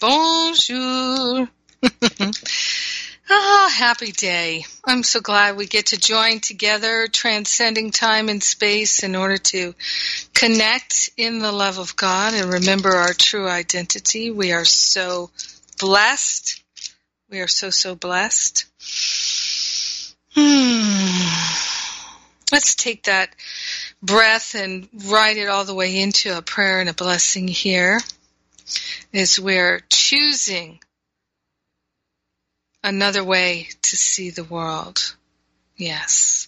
[0.00, 1.48] Bonjour.
[3.32, 4.64] Ah, happy day.
[4.84, 9.72] I'm so glad we get to join together, transcending time and space in order to
[10.34, 14.32] connect in the love of God and remember our true identity.
[14.32, 15.30] We are so
[15.78, 16.60] blessed.
[17.30, 18.66] We are so, so blessed.
[20.34, 21.28] Hmm.
[22.50, 23.36] Let's take that
[24.02, 28.00] breath and write it all the way into a prayer and a blessing here
[29.12, 30.80] is we're choosing
[32.82, 35.16] another way to see the world.
[35.76, 36.39] Yes.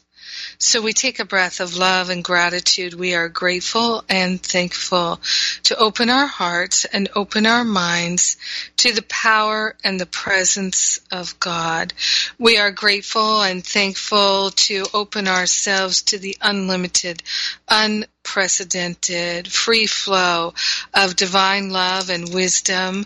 [0.64, 2.94] So we take a breath of love and gratitude.
[2.94, 5.20] We are grateful and thankful
[5.64, 8.36] to open our hearts and open our minds
[8.76, 11.92] to the power and the presence of God.
[12.38, 17.24] We are grateful and thankful to open ourselves to the unlimited,
[17.68, 20.54] unprecedented, free flow
[20.94, 23.04] of divine love and wisdom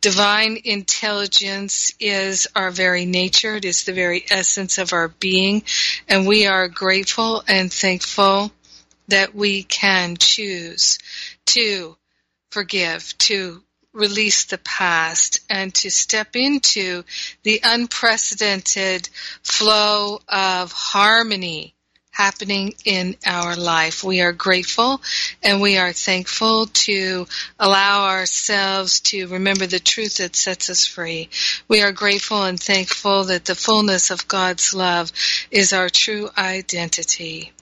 [0.00, 3.56] divine intelligence is our very nature.
[3.56, 5.62] It is the very essence of our being.
[6.08, 8.52] And we are grateful and thankful
[9.08, 10.98] that we can choose
[11.46, 11.96] to
[12.50, 13.62] forgive, to
[13.92, 17.02] release the past, and to step into
[17.42, 19.08] the unprecedented
[19.42, 21.75] flow of harmony
[22.16, 24.02] happening in our life.
[24.02, 25.02] We are grateful
[25.42, 27.26] and we are thankful to
[27.58, 31.28] allow ourselves to remember the truth that sets us free.
[31.68, 35.12] We are grateful and thankful that the fullness of God's love
[35.50, 37.52] is our true identity.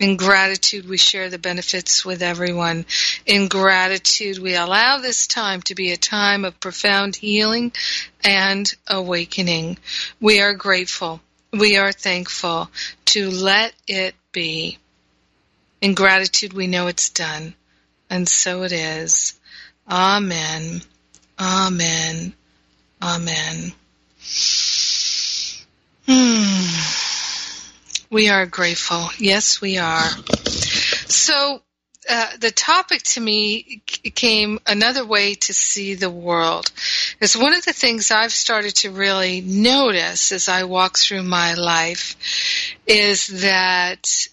[0.00, 2.86] In gratitude, we share the benefits with everyone.
[3.26, 7.70] In gratitude, we allow this time to be a time of profound healing
[8.24, 9.78] and awakening.
[10.20, 11.20] We are grateful
[11.58, 12.70] we are thankful
[13.06, 14.78] to let it be.
[15.80, 17.54] In gratitude, we know it's done.
[18.10, 19.38] And so it is.
[19.88, 20.82] Amen.
[21.38, 22.34] Amen.
[23.02, 23.72] Amen.
[26.06, 26.64] Hmm.
[28.10, 29.10] We are grateful.
[29.18, 30.08] Yes, we are.
[31.08, 31.62] So,
[32.08, 33.82] uh, the topic to me
[34.14, 36.70] came another way to see the world.
[37.20, 41.54] It's one of the things I've started to really notice as I walk through my
[41.54, 42.16] life
[42.86, 44.28] is that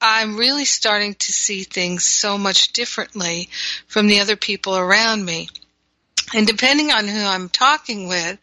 [0.00, 3.48] I'm really starting to see things so much differently
[3.86, 5.48] from the other people around me.
[6.34, 8.38] And depending on who I'm talking with,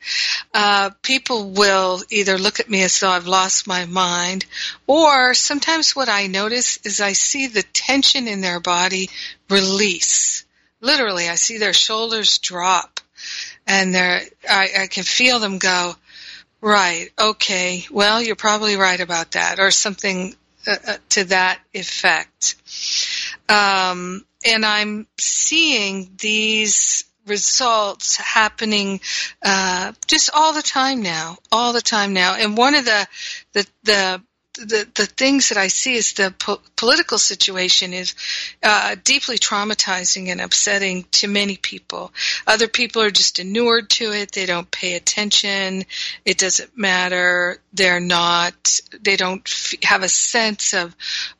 [0.53, 4.45] uh, people will either look at me as though I've lost my mind,
[4.87, 9.09] or sometimes what I notice is I see the tension in their body
[9.49, 10.45] release.
[10.79, 13.01] Literally, I see their shoulders drop,
[13.67, 15.93] and I, I can feel them go,
[16.61, 20.33] right, okay, well, you're probably right about that, or something
[20.65, 22.55] uh, uh to that effect.
[23.49, 28.99] Um, and I'm seeing these results happening
[29.43, 32.35] uh, just all the time now, all the time now.
[32.35, 33.07] And one of the
[33.53, 34.21] the the
[34.53, 38.15] the, the things that I see is the po- political situation is
[38.61, 42.11] uh, deeply traumatizing and upsetting to many people.
[42.45, 44.33] Other people are just inured to it.
[44.33, 45.85] They don't pay attention.
[46.25, 47.59] It doesn't matter.
[47.73, 50.95] They're not, they don't f- have a sense of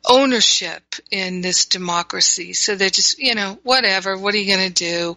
[0.08, 2.54] ownership in this democracy.
[2.54, 4.16] So they're just, you know, whatever.
[4.16, 5.16] What are you going to do?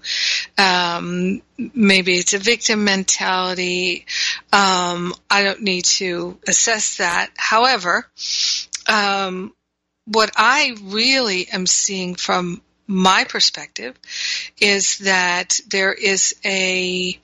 [0.58, 4.06] Um, maybe it's a victim mentality.
[4.52, 7.32] Um, I don't need to assess that.
[7.38, 7.85] However,
[8.88, 9.54] um,
[10.06, 13.96] what I really am seeing from my perspective
[14.60, 17.20] is that there is a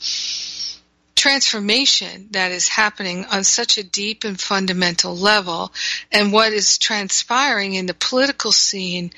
[1.16, 5.72] transformation that is happening on such a deep and fundamental level,
[6.12, 9.12] and what is transpiring in the political scene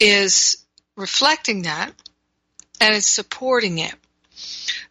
[0.00, 0.64] is
[0.96, 1.92] reflecting that
[2.80, 3.94] and it's supporting it.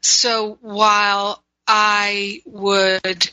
[0.01, 3.29] So while I would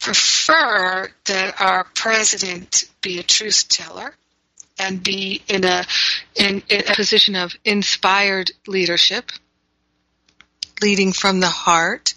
[0.00, 4.14] prefer that our president be a truth teller
[4.78, 5.84] and be in a
[6.34, 9.30] in, in a position of inspired leadership
[10.80, 12.14] leading from the heart.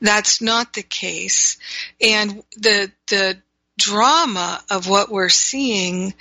[0.00, 1.58] That's not the case.
[2.00, 3.38] And the the
[3.78, 6.14] drama of what we're seeing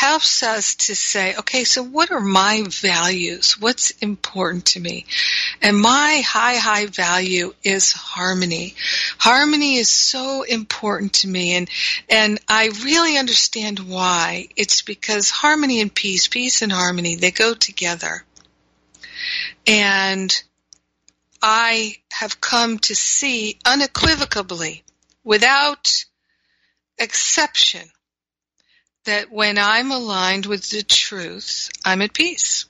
[0.00, 3.60] helps us to say, okay, so what are my values?
[3.60, 5.04] What's important to me?
[5.60, 8.74] And my high, high value is harmony.
[9.18, 11.68] Harmony is so important to me and,
[12.08, 14.48] and I really understand why.
[14.56, 18.24] It's because harmony and peace, peace and harmony, they go together.
[19.66, 20.42] And
[21.42, 24.82] I have come to see unequivocally,
[25.24, 26.06] without
[26.96, 27.86] exception,
[29.04, 32.66] that when I'm aligned with the truth, I'm at peace.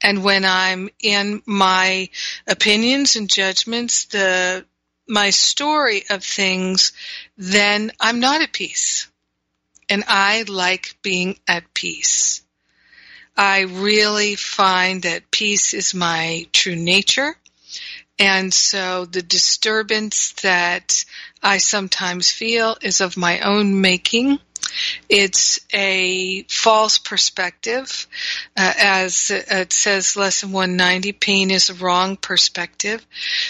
[0.00, 2.10] And when I'm in my
[2.46, 4.66] opinions and judgments, the
[5.06, 6.92] my story of things,
[7.36, 9.08] then I'm not at peace.
[9.88, 12.42] And I like being at peace.
[13.36, 17.36] I really find that peace is my true nature.
[18.18, 21.04] And so the disturbance that
[21.42, 24.38] I sometimes feel is of my own making
[25.08, 28.06] it's a false perspective.
[28.56, 33.04] Uh, as it says, lesson 190, pain is a wrong perspective.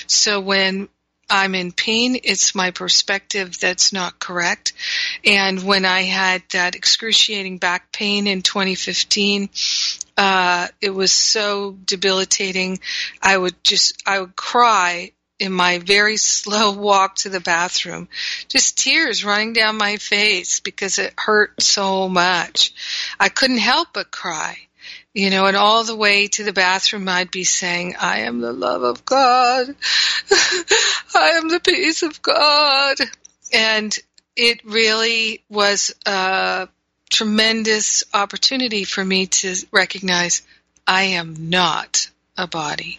[0.06, 0.88] So when
[1.28, 4.72] I'm in pain, it's my perspective that's not correct.
[5.24, 9.48] And when I had that excruciating back pain in 2015,
[10.16, 12.78] uh, it was so debilitating.
[13.22, 15.12] I would just, I would cry
[15.44, 18.08] in my very slow walk to the bathroom,
[18.48, 22.72] just tears running down my face because it hurt so much.
[23.20, 24.56] I couldn't help but cry.
[25.12, 28.52] You know, and all the way to the bathroom, I'd be saying, I am the
[28.52, 29.68] love of God.
[31.14, 32.96] I am the peace of God.
[33.52, 33.96] And
[34.34, 36.68] it really was a
[37.10, 40.42] tremendous opportunity for me to recognize
[40.84, 42.98] I am not a body.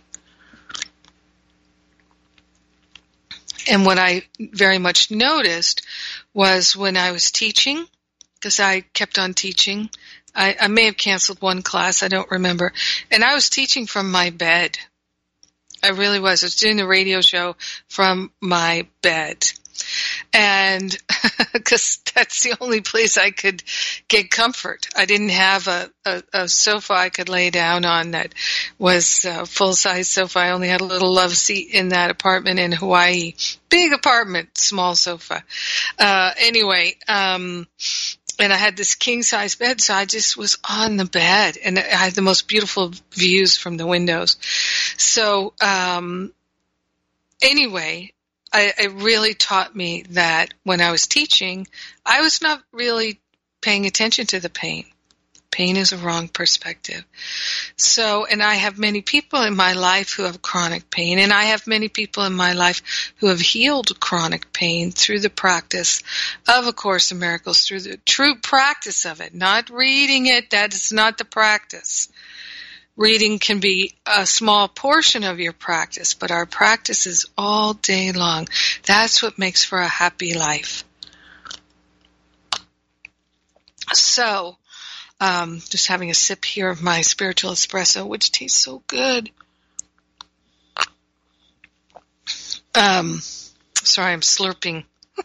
[3.67, 5.81] And what I very much noticed
[6.33, 7.85] was when I was teaching,
[8.35, 9.89] because I kept on teaching.
[10.35, 12.73] I, I may have canceled one class, I don't remember.
[13.11, 14.77] And I was teaching from my bed.
[15.83, 16.43] I really was.
[16.43, 17.55] I was doing the radio show
[17.87, 19.51] from my bed
[20.33, 20.97] and
[21.53, 23.63] because that's the only place I could
[24.07, 24.87] get comfort.
[24.95, 28.33] I didn't have a, a, a sofa I could lay down on that
[28.77, 30.39] was a full size sofa.
[30.39, 33.33] I only had a little love seat in that apartment in Hawaii.
[33.69, 35.43] Big apartment, small sofa.
[35.97, 37.67] Uh, anyway, um,
[38.39, 41.79] and I had this king size bed, so I just was on the bed, and
[41.79, 44.37] I had the most beautiful views from the windows.
[44.97, 46.33] So, um,
[47.41, 48.11] anyway,
[48.53, 51.67] I, it really taught me that when I was teaching,
[52.05, 53.19] I was not really
[53.61, 54.85] paying attention to the pain.
[55.51, 57.03] Pain is a wrong perspective.
[57.77, 61.45] So, and I have many people in my life who have chronic pain, and I
[61.45, 66.03] have many people in my life who have healed chronic pain through the practice
[66.47, 70.73] of A Course in Miracles, through the true practice of it, not reading it, that
[70.73, 72.09] is not the practice
[72.97, 78.11] reading can be a small portion of your practice, but our practice is all day
[78.11, 78.47] long.
[78.85, 80.83] That's what makes for a happy life.
[83.93, 84.57] So,
[85.19, 89.29] um, just having a sip here of my spiritual espresso, which tastes so good.
[92.73, 93.21] Um,
[93.75, 94.85] sorry, I'm slurping.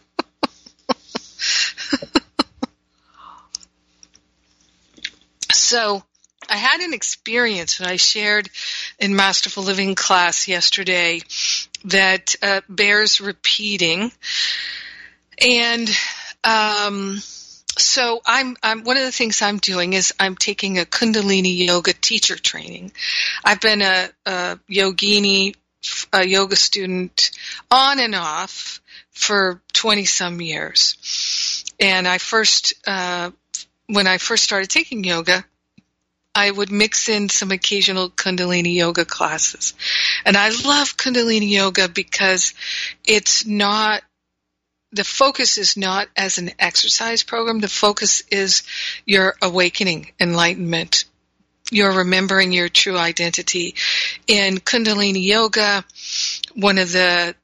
[5.51, 6.03] so,
[6.51, 8.49] I had an experience that I shared
[8.99, 11.21] in Masterful Living class yesterday
[11.85, 14.11] that uh, bears repeating.
[15.39, 15.89] And
[16.43, 17.19] um,
[17.77, 21.93] so I'm, I'm one of the things I'm doing is I'm taking a Kundalini yoga
[21.93, 22.91] teacher training.
[23.45, 25.55] I've been a, a yogini,
[26.11, 27.31] a yoga student
[27.71, 28.81] on and off
[29.11, 31.63] for 20 some years.
[31.79, 33.31] And I first, uh,
[33.87, 35.45] when I first started taking yoga,
[36.33, 39.73] I would mix in some occasional Kundalini yoga classes.
[40.25, 42.53] And I love Kundalini yoga because
[43.05, 44.01] it's not,
[44.93, 47.59] the focus is not as an exercise program.
[47.59, 48.63] The focus is
[49.05, 51.05] your awakening, enlightenment,
[51.69, 53.75] your remembering your true identity.
[54.27, 55.83] In Kundalini yoga,
[56.55, 57.35] one of the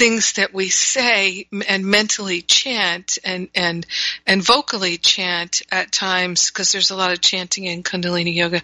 [0.00, 3.84] things that we say and mentally chant and and
[4.26, 8.62] and vocally chant at times because there's a lot of chanting in Kundalini yoga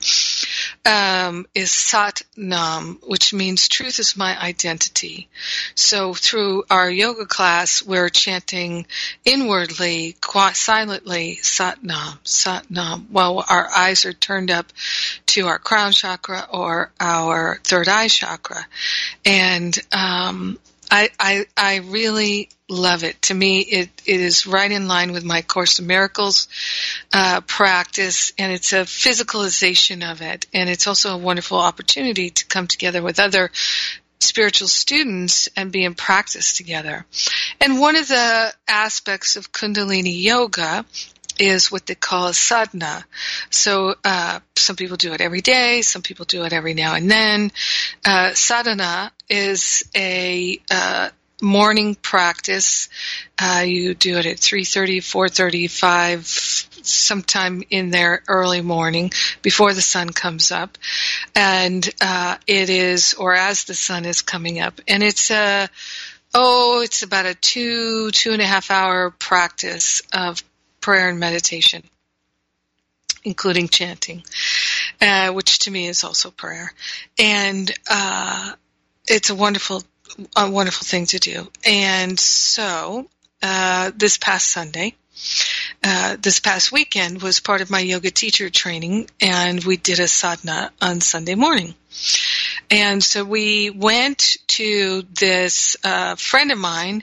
[0.86, 5.28] um, is Sat Nam, which means truth is my identity.
[5.74, 8.86] So through our yoga class, we're chanting
[9.26, 14.72] inwardly, quite silently, Sat Nam, Sat Nam, while our eyes are turned up
[15.26, 18.66] to our crown chakra or our third eye chakra,
[19.26, 20.58] and um,
[20.90, 23.20] I, I, really love it.
[23.22, 26.48] To me, it, it is right in line with my Course in Miracles
[27.12, 30.46] uh, practice, and it's a physicalization of it.
[30.52, 33.50] And it's also a wonderful opportunity to come together with other
[34.20, 37.06] spiritual students and be in practice together.
[37.60, 40.84] And one of the aspects of Kundalini Yoga
[41.38, 43.04] is what they call sadhana.
[43.50, 47.10] So uh, some people do it every day, some people do it every now and
[47.10, 47.52] then.
[48.04, 51.10] Uh, sadhana is a uh,
[51.42, 52.88] morning practice.
[53.38, 59.10] Uh, you do it at 3.30, 4.30, 5, sometime in there early morning
[59.42, 60.78] before the sun comes up.
[61.34, 64.80] And uh, it is, or as the sun is coming up.
[64.88, 65.68] And it's a,
[66.34, 70.42] oh, it's about a two, two and a half hour practice of
[70.86, 71.82] prayer and meditation,
[73.24, 74.22] including chanting,
[75.00, 76.72] uh, which to me is also prayer.
[77.18, 78.52] And uh,
[79.08, 79.82] it's a wonderful,
[80.36, 81.48] a wonderful thing to do.
[81.64, 83.08] And so
[83.42, 84.94] uh, this past Sunday,
[85.82, 90.06] uh, this past weekend was part of my yoga teacher training, and we did a
[90.06, 91.74] sadhana on Sunday morning.
[92.70, 97.02] And so we went to this uh, friend of mine,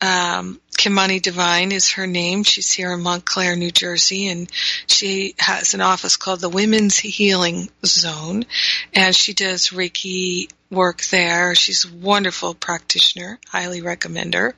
[0.00, 2.42] um, Kimani Divine is her name.
[2.42, 4.50] She's here in Montclair, New Jersey, and
[4.86, 8.46] she has an office called the Women's Healing Zone,
[8.94, 11.54] and she does Reiki work there.
[11.54, 13.38] She's a wonderful practitioner.
[13.48, 14.54] Highly recommend her.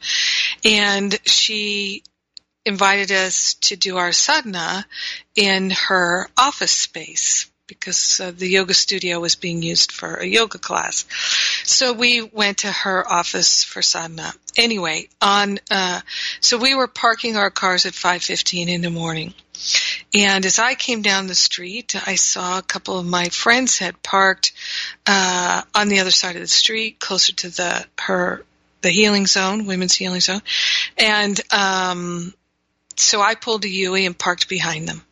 [0.64, 2.04] And she
[2.64, 4.86] invited us to do our sadhana
[5.34, 10.58] in her office space because uh, the yoga studio was being used for a yoga
[10.58, 11.04] class.
[11.64, 14.32] So we went to her office for sadhana.
[14.56, 16.00] Anyway, on uh,
[16.40, 19.34] so we were parking our cars at 5:15 in the morning.
[20.14, 24.02] And as I came down the street, I saw a couple of my friends had
[24.02, 24.52] parked
[25.06, 28.44] uh, on the other side of the street, closer to the her
[28.82, 30.42] the healing zone, women's healing zone,
[30.98, 32.34] and um,
[32.96, 35.02] so I pulled a Yui and parked behind them.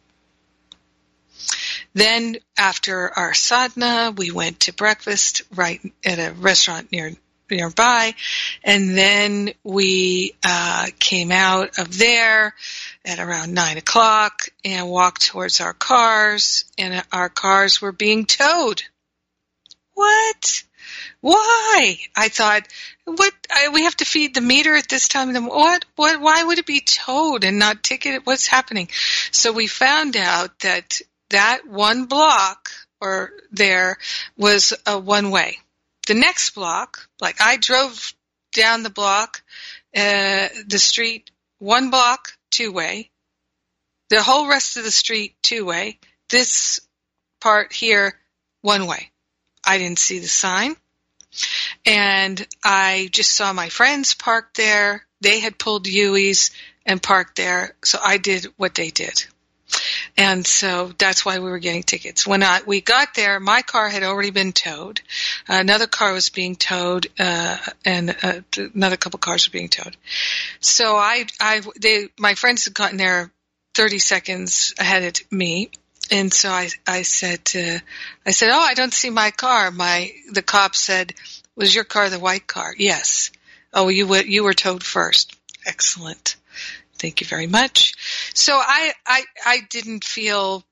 [1.95, 7.13] Then after our sadhana, we went to breakfast right at a restaurant near
[7.51, 8.15] nearby,
[8.63, 12.55] and then we uh, came out of there
[13.05, 18.83] at around nine o'clock and walked towards our cars, and our cars were being towed.
[19.95, 20.63] What?
[21.21, 21.99] Why?
[22.17, 22.67] I thought,
[23.05, 23.35] what?
[23.55, 25.35] I, we have to feed the meter at this time.
[25.47, 25.85] What?
[25.97, 26.21] What?
[26.21, 28.25] Why would it be towed and not ticketed?
[28.25, 28.89] What's happening?
[29.31, 32.71] So we found out that that one block
[33.01, 33.99] or there
[34.37, 35.59] was a one way.
[36.07, 38.15] The next block, like I drove
[38.53, 39.43] down the block,
[39.97, 43.11] uh, the street, one block, two way.
[44.09, 45.99] The whole rest of the street, two way.
[46.29, 46.81] This
[47.41, 48.19] part here,
[48.61, 49.11] one way.
[49.65, 50.77] I didn't see the sign.
[51.87, 55.07] And I just saw my friends parked there.
[55.21, 56.51] They had pulled Yui's
[56.85, 57.77] and parked there.
[57.85, 59.27] So I did what they did.
[60.21, 62.27] And so that's why we were getting tickets.
[62.27, 65.01] When I, we got there, my car had already been towed.
[65.49, 68.41] Another car was being towed, uh, and uh,
[68.75, 69.97] another couple cars were being towed.
[70.61, 73.33] So I, I, they, my friends had gotten there
[73.73, 75.71] 30 seconds ahead of me.
[76.11, 77.81] And so I, I said, to,
[78.27, 79.71] I said, oh, I don't see my car.
[79.71, 81.15] My, the cop said,
[81.57, 82.75] was your car the white car?
[82.77, 83.31] Yes.
[83.73, 85.35] Oh, you were, you were towed first.
[85.65, 86.37] Excellent.
[87.01, 87.95] Thank you very much.
[88.35, 90.63] So I, I, I didn't feel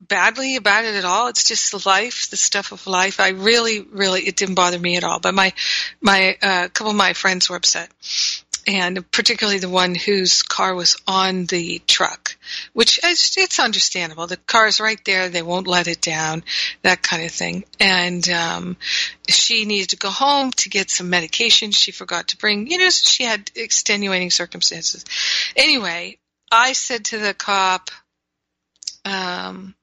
[0.00, 1.28] badly about it at all.
[1.28, 3.20] It's just the life, the stuff of life.
[3.20, 5.20] I really, really, it didn't bother me at all.
[5.20, 5.52] But my,
[6.00, 7.90] my, a uh, couple of my friends were upset
[8.66, 12.36] and particularly the one whose car was on the truck,
[12.72, 14.26] which is, it's understandable.
[14.26, 16.44] The car's right there; they won't let it down,
[16.82, 17.64] that kind of thing.
[17.80, 18.76] And um,
[19.28, 22.66] she needed to go home to get some medication she forgot to bring.
[22.68, 25.04] You know, so she had extenuating circumstances.
[25.56, 26.18] Anyway,
[26.50, 27.90] I said to the cop,
[29.04, 29.74] um,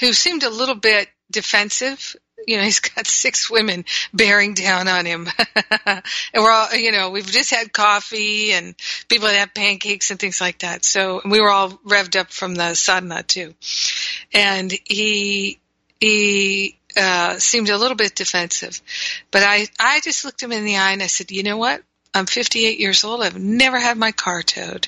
[0.00, 2.16] who seemed a little bit defensive
[2.46, 5.28] you know, he's got six women bearing down on him.
[5.86, 6.02] and
[6.34, 8.74] we're all, you know, we've just had coffee and
[9.08, 10.84] people have pancakes and things like that.
[10.84, 13.54] So we were all revved up from the sadhana too.
[14.32, 15.58] And he,
[16.00, 18.80] he uh, seemed a little bit defensive.
[19.30, 21.82] But I, I just looked him in the eye and I said, you know what?
[22.14, 23.22] I'm 58 years old.
[23.22, 24.86] I've never had my car towed.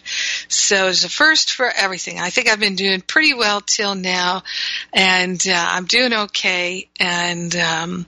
[0.49, 2.21] So it's a first for everything.
[2.21, 4.43] I think I've been doing pretty well till now
[4.93, 6.89] and uh, I'm doing okay.
[7.01, 8.07] And, um,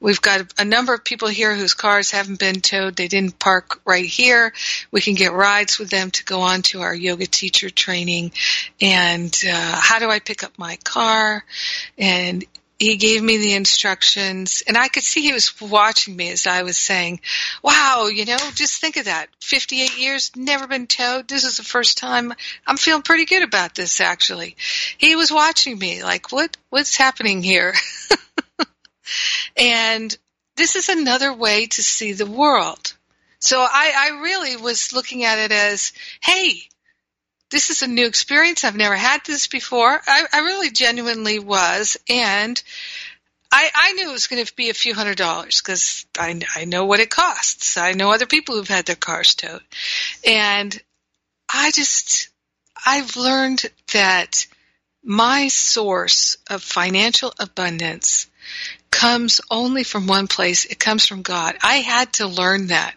[0.00, 2.96] We've got a number of people here whose cars haven't been towed.
[2.96, 4.52] They didn't park right here.
[4.90, 8.32] We can get rides with them to go on to our yoga teacher training.
[8.80, 11.44] And uh, how do I pick up my car?
[11.98, 12.44] And
[12.78, 16.62] he gave me the instructions and I could see he was watching me as I
[16.62, 17.20] was saying,
[17.62, 19.28] wow, you know, just think of that.
[19.40, 21.28] 58 years, never been towed.
[21.28, 22.32] This is the first time.
[22.66, 24.56] I'm feeling pretty good about this actually.
[24.98, 27.74] He was watching me like, what, what's happening here?
[29.56, 30.16] And
[30.56, 32.94] this is another way to see the world.
[33.38, 35.92] So I, I really was looking at it as,
[36.22, 36.62] hey,
[37.56, 38.64] this is a new experience.
[38.64, 39.98] I've never had this before.
[40.06, 41.96] I, I really genuinely was.
[42.06, 42.62] And
[43.50, 46.66] I, I knew it was going to be a few hundred dollars because I, I
[46.66, 47.78] know what it costs.
[47.78, 49.62] I know other people who've had their cars towed.
[50.22, 50.78] And
[51.50, 52.28] I just,
[52.84, 54.46] I've learned that
[55.02, 58.26] my source of financial abundance
[58.90, 60.66] comes only from one place.
[60.66, 61.56] It comes from God.
[61.62, 62.94] I had to learn that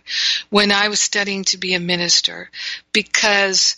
[0.50, 2.52] when I was studying to be a minister
[2.92, 3.78] because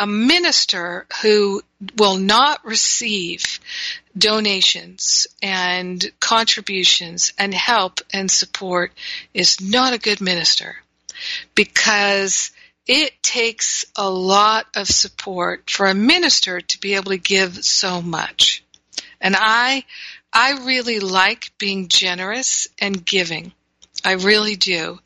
[0.00, 1.62] a minister who
[1.98, 3.60] will not receive
[4.16, 8.92] donations and contributions and help and support
[9.34, 10.76] is not a good minister
[11.54, 12.50] because
[12.86, 18.00] it takes a lot of support for a minister to be able to give so
[18.00, 18.64] much.
[19.20, 19.84] And I
[20.32, 23.52] I really like being generous and giving.
[24.04, 24.98] I really do.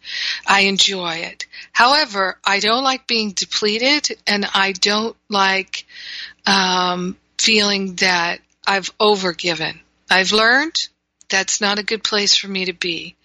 [0.47, 1.47] I enjoy it.
[1.73, 5.87] However, I don't like being depleted and I don't like
[6.47, 9.81] um, feeling that I've overgiven.
[10.11, 10.89] I've learned
[11.29, 13.17] that's not a good place for me to be.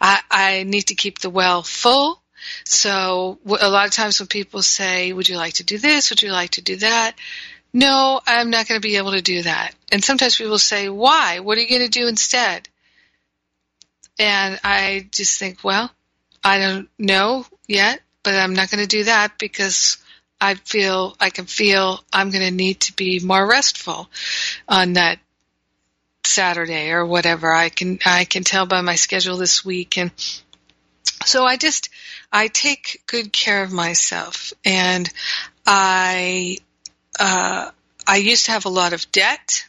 [0.00, 2.20] I, I need to keep the well full.
[2.64, 6.10] So a lot of times when people say, would you like to do this?
[6.10, 7.14] Would you like to do that?
[7.72, 9.74] no, I'm not going to be able to do that.
[9.92, 11.40] And sometimes people say, why?
[11.40, 12.68] What are you going to do instead?
[14.20, 15.90] And I just think, well,
[16.44, 19.96] I don't know yet, but I'm not going to do that because
[20.38, 24.10] I feel, I can feel I'm going to need to be more restful
[24.68, 25.20] on that
[26.22, 27.50] Saturday or whatever.
[27.50, 29.96] I can, I can tell by my schedule this week.
[29.96, 30.10] And
[31.24, 31.88] so I just,
[32.30, 35.10] I take good care of myself and
[35.66, 36.58] I
[37.18, 37.70] uh,
[38.06, 39.68] I used to have a lot of debt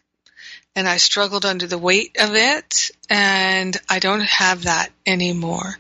[0.76, 5.78] and I struggled under the weight of it, and I don't have that anymore.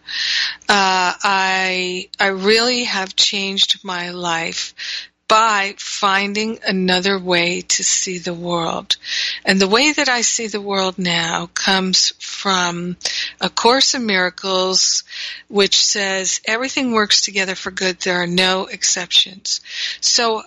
[0.67, 4.73] Uh, I I really have changed my life
[5.27, 8.97] by finding another way to see the world,
[9.45, 12.97] and the way that I see the world now comes from
[13.39, 15.05] a Course in Miracles,
[15.47, 17.99] which says everything works together for good.
[17.99, 19.61] There are no exceptions.
[20.01, 20.43] So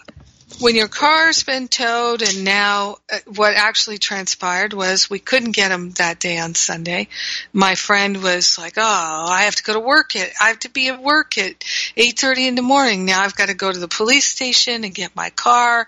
[0.60, 5.68] when your car's been towed and now uh, what actually transpired was we couldn't get
[5.68, 7.08] them that day on Sunday.
[7.52, 10.70] My friend was like, "Oh, I have to go to work at I have to
[10.70, 11.58] be at work at
[11.96, 13.04] 8:30 in the morning.
[13.04, 15.86] Now I've got to go to the police station and get my car.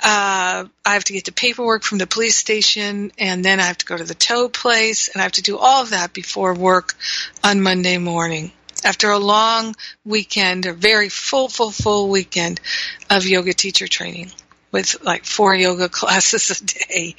[0.00, 3.78] Uh, I have to get the paperwork from the police station and then I have
[3.78, 6.54] to go to the tow place and I have to do all of that before
[6.54, 6.94] work
[7.42, 8.52] on Monday morning."
[8.86, 12.60] After a long weekend, a very full, full, full weekend
[13.10, 14.30] of yoga teacher training
[14.70, 17.16] with like four yoga classes a day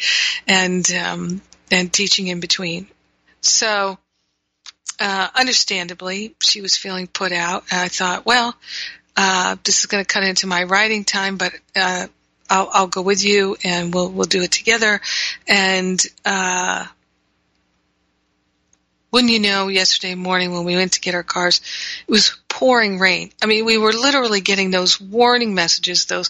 [0.48, 2.88] and, um, and teaching in between.
[3.42, 3.98] So,
[5.00, 7.66] uh, understandably, she was feeling put out.
[7.70, 8.56] And I thought, well,
[9.18, 12.08] uh, this is going to cut into my writing time, but, uh,
[12.50, 15.02] I'll, I'll go with you and we'll, we'll do it together.
[15.50, 16.88] And, uh,
[19.12, 21.62] wouldn't you know, yesterday morning when we went to get our cars,
[22.08, 23.32] it was pouring rain.
[23.42, 26.30] I mean, we were literally getting those warning messages, those,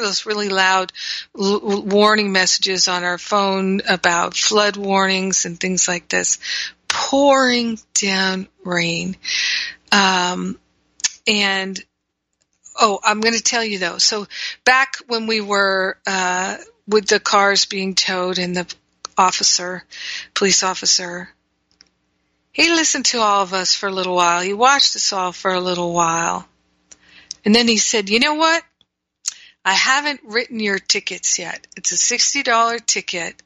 [0.00, 0.92] those really loud
[1.38, 6.38] l- warning messages on our phone about flood warnings and things like this.
[6.88, 9.16] Pouring down rain.
[9.92, 10.58] Um,
[11.26, 11.82] and
[12.80, 13.98] oh, I'm going to tell you though.
[13.98, 14.26] So
[14.64, 18.74] back when we were uh, with the cars being towed and the
[19.16, 19.84] officer,
[20.34, 21.28] police officer,
[22.52, 24.42] he listened to all of us for a little while.
[24.42, 26.46] He watched us all for a little while.
[27.44, 28.62] And then he said, you know what?
[29.64, 31.66] I haven't written your tickets yet.
[31.76, 33.42] It's a $60 ticket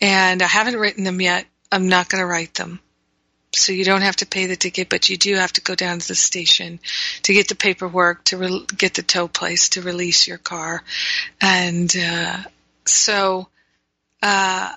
[0.00, 1.46] and I haven't written them yet.
[1.70, 2.80] I'm not going to write them.
[3.54, 6.00] So you don't have to pay the ticket, but you do have to go down
[6.00, 6.80] to the station
[7.22, 10.82] to get the paperwork, to re- get the tow place, to release your car.
[11.40, 12.38] And, uh,
[12.84, 13.48] so,
[14.22, 14.72] uh,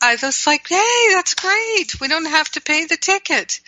[0.00, 2.00] I was like, hey, that's great.
[2.00, 3.60] We don't have to pay the ticket.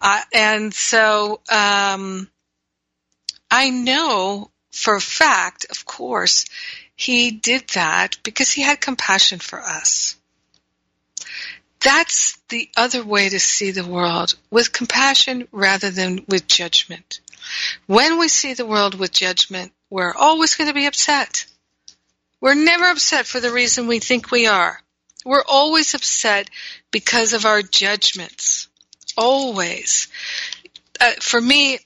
[0.00, 2.28] Uh, and so um,
[3.50, 6.44] I know for a fact, of course,
[6.94, 10.16] he did that because he had compassion for us.
[11.80, 17.20] That's the other way to see the world, with compassion rather than with judgment.
[17.86, 21.46] When we see the world with judgment, we're always going to be upset.
[22.40, 24.82] We're never upset for the reason we think we are.
[25.24, 26.48] We're always upset
[26.90, 28.68] because of our judgments.
[29.16, 30.08] Always.
[31.00, 31.78] Uh, for me,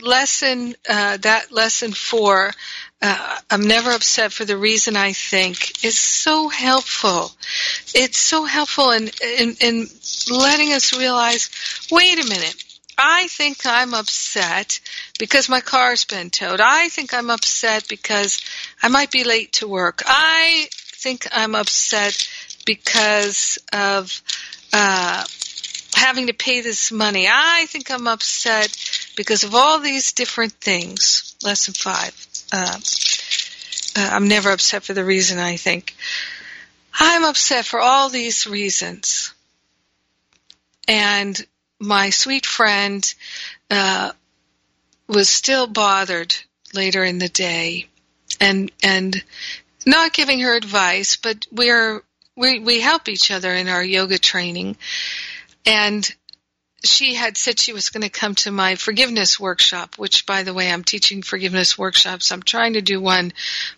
[0.00, 2.52] lesson, uh, that lesson four,
[3.00, 7.32] uh, I'm never upset for the reason I think is so helpful.
[7.94, 9.86] It's so helpful in, in, in
[10.30, 11.50] letting us realize,
[11.90, 12.64] wait a minute,
[12.96, 14.80] I think I'm upset
[15.18, 16.60] because my car's been towed.
[16.60, 18.40] I think I'm upset because
[18.82, 20.02] I might be late to work.
[20.06, 22.28] I think I'm upset
[22.64, 24.22] because of
[24.72, 25.24] uh,
[25.94, 27.28] having to pay this money.
[27.30, 28.76] I think I'm upset
[29.16, 31.36] because of all these different things.
[31.42, 32.14] Lesson five.
[32.52, 32.78] Uh,
[33.96, 35.94] uh, I'm never upset for the reason I think.
[36.98, 39.32] I'm upset for all these reasons.
[40.88, 41.38] And
[41.78, 43.14] my sweet friend
[43.70, 44.12] uh,
[45.08, 46.34] was still bothered
[46.74, 47.86] later in the day,
[48.40, 49.22] and and
[49.84, 52.02] not giving her advice, but we're
[52.36, 54.76] we we help each other in our yoga training,
[55.66, 56.08] and
[56.84, 60.54] she had said she was going to come to my forgiveness workshop, which by the
[60.54, 62.32] way, I'm teaching forgiveness workshops.
[62.32, 63.32] I'm trying to do one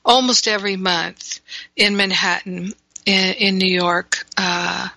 [0.04, 1.40] almost every month
[1.76, 2.72] in Manhattan,
[3.04, 4.24] in, in New York.
[4.36, 4.88] Uh,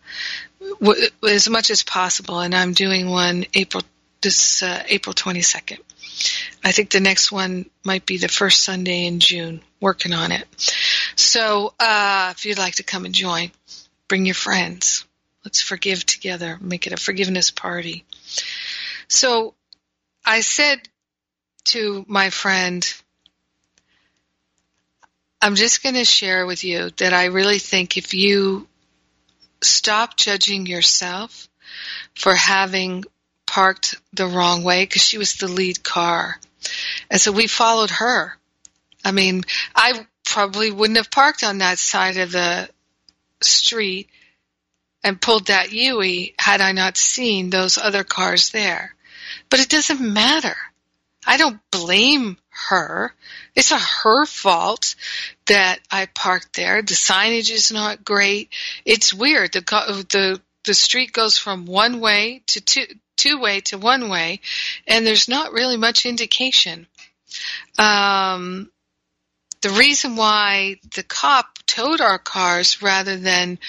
[0.80, 3.84] w- as much as possible, and I'm doing one April
[4.22, 5.80] this uh, April 22nd.
[6.64, 9.62] I think the next one might be the first Sunday in June.
[9.80, 10.48] Working on it.
[11.18, 13.52] So uh, if you'd like to come and join,
[14.08, 15.04] bring your friends.
[15.44, 16.58] Let's forgive together.
[16.62, 18.06] Make it a forgiveness party.
[19.08, 19.56] So
[20.26, 20.88] I said
[21.66, 22.86] to my friend,
[25.42, 28.68] I'm just going to share with you that I really think if you
[29.62, 31.50] stop judging yourself
[32.16, 33.04] for having
[33.46, 36.40] parked the wrong way because she was the lead car.
[37.10, 38.38] And so we followed her.
[39.04, 39.44] I mean,
[39.76, 40.06] I
[40.38, 42.70] probably wouldn't have parked on that side of the
[43.42, 44.08] street
[45.04, 48.94] and pulled that Yui had I not seen those other cars there.
[49.50, 50.56] But it doesn't matter.
[51.26, 52.38] I don't blame
[52.70, 53.16] her.
[53.56, 54.94] It's not her fault
[55.48, 56.84] that I parked there.
[56.84, 58.50] The signage is not great.
[58.86, 59.54] It's weird.
[59.54, 64.42] The the the street goes from one way to two two way to one way,
[64.86, 66.86] and there's not really much indication.
[67.80, 68.70] Um,
[69.62, 73.60] the reason why the cop towed our cars rather than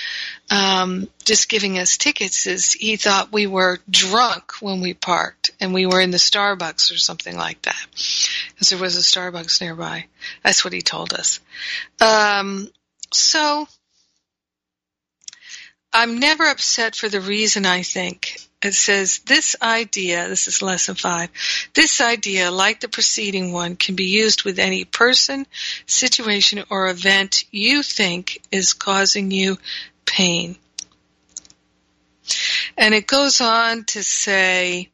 [0.51, 5.75] um, just giving us tickets is he thought we were drunk when we parked and
[5.75, 7.87] we were in the Starbucks or something like that
[8.51, 10.07] because there was a Starbucks nearby.
[10.43, 11.41] That's what he told us.
[12.01, 12.69] Um,
[13.13, 13.67] so
[15.93, 20.95] I'm never upset for the reason I think it says this idea, this is lesson
[20.95, 21.31] five,
[21.75, 25.47] this idea, like the preceding one, can be used with any person,
[25.87, 29.59] situation, or event you think is causing you
[30.05, 30.57] pain.
[32.77, 34.91] And it goes on to say,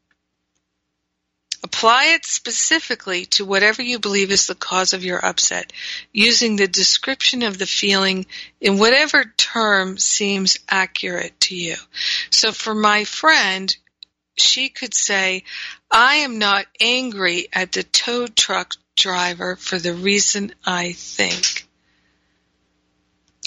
[1.65, 5.73] Apply it specifically to whatever you believe is the cause of your upset,
[6.13, 8.27] using the description of the feeling
[8.61, 11.77] in whatever term seems accurate to you.
[12.29, 13.75] So for my friend,
[14.37, 15.45] she could say,
[15.91, 21.67] I am not angry at the tow truck driver for the reason I think.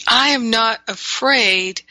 [0.07, 1.83] I am not afraid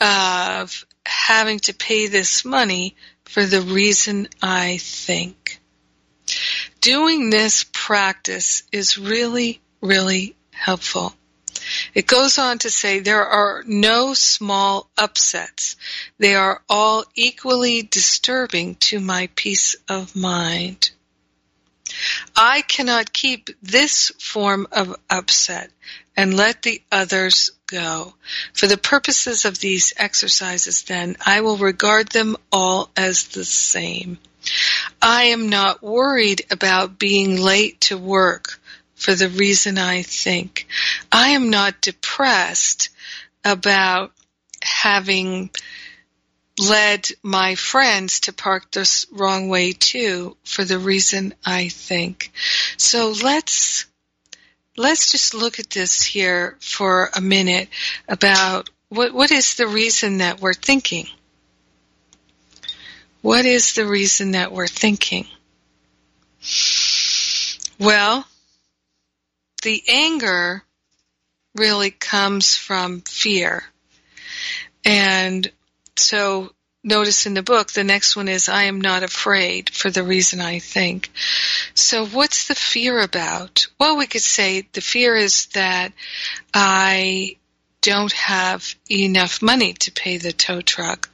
[0.00, 5.58] of having to pay this money for the reason I think.
[6.80, 11.14] Doing this practice is really, really helpful.
[11.94, 15.76] It goes on to say there are no small upsets.
[16.18, 20.90] They are all equally disturbing to my peace of mind.
[22.34, 25.70] I cannot keep this form of upset
[26.16, 28.14] and let the others go.
[28.54, 34.18] For the purposes of these exercises, then, I will regard them all as the same.
[35.00, 38.60] I am not worried about being late to work
[38.94, 40.66] for the reason I think.
[41.10, 42.90] I am not depressed
[43.44, 44.12] about
[44.62, 45.50] having
[46.58, 52.30] led my friends to park the wrong way too for the reason I think.
[52.76, 53.86] So let's
[54.76, 57.68] let's just look at this here for a minute
[58.08, 61.08] about what what is the reason that we're thinking?
[63.22, 65.26] What is the reason that we're thinking?
[67.78, 68.26] Well,
[69.62, 70.64] the anger
[71.54, 73.62] really comes from fear.
[74.84, 75.50] And
[75.96, 76.50] so
[76.82, 80.40] notice in the book, the next one is I am not afraid for the reason
[80.40, 81.10] I think.
[81.74, 83.68] So what's the fear about?
[83.78, 85.92] Well, we could say the fear is that
[86.52, 87.36] I
[87.82, 91.08] don't have enough money to pay the tow truck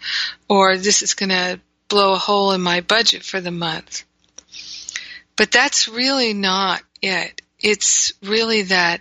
[0.48, 4.04] or this is going to blow a hole in my budget for the month.
[5.36, 7.42] But that's really not it.
[7.60, 9.00] It's really that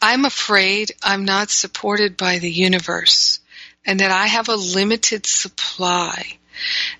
[0.00, 3.40] I'm afraid I'm not supported by the universe
[3.86, 6.38] and that I have a limited supply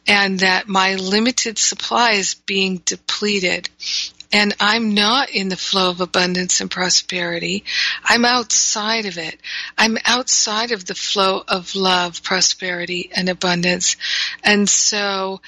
[0.06, 3.68] and that my limited supply is being depleted
[4.32, 7.64] and I'm not in the flow of abundance and prosperity.
[8.04, 9.38] I'm outside of it.
[9.76, 13.96] I'm outside of the flow of love, prosperity, and abundance.
[14.42, 15.40] And so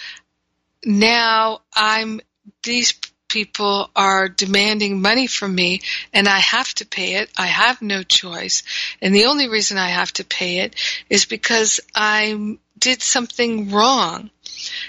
[0.84, 2.20] now I'm,
[2.62, 2.94] these
[3.28, 7.30] people are demanding money from me and I have to pay it.
[7.36, 8.62] I have no choice.
[9.02, 10.76] And the only reason I have to pay it
[11.10, 14.30] is because I did something wrong.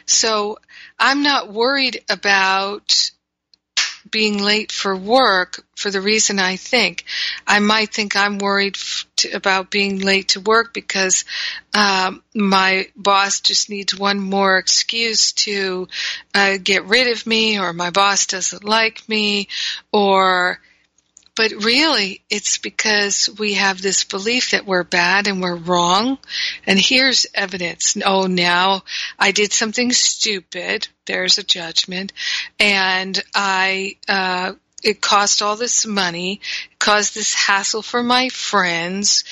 [0.05, 0.59] So
[0.99, 3.11] I'm not worried about
[4.11, 7.05] being late for work for the reason I think.
[7.45, 11.25] I might think I'm worried f- to, about being late to work because
[11.73, 15.87] um, my boss just needs one more excuse to
[16.33, 19.47] uh, get rid of me, or my boss doesn't like me,
[19.91, 20.59] or
[21.37, 26.17] but really, it's because we have this belief that we're bad and we're wrong.
[26.65, 27.95] And here's evidence.
[28.03, 28.83] Oh, now
[29.19, 30.87] I did something stupid.
[31.05, 32.11] There's a judgment.
[32.59, 36.41] And I, uh, it cost all this money,
[36.79, 39.23] caused this hassle for my friends,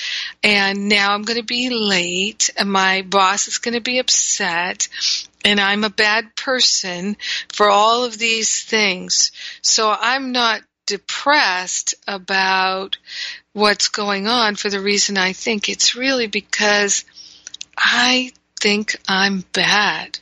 [0.42, 4.88] and now I'm going to be late, and my boss is going to be upset,
[5.44, 7.16] and I'm a bad person
[7.52, 9.30] for all of these things.
[9.62, 12.96] So I'm not depressed about
[13.52, 17.04] what's going on for the reason I think it's really because
[17.76, 20.18] I think I'm bad.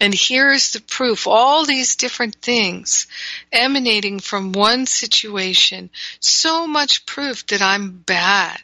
[0.00, 1.26] And here's the proof.
[1.26, 3.06] All these different things
[3.52, 5.90] emanating from one situation.
[6.20, 8.58] So much proof that I'm bad.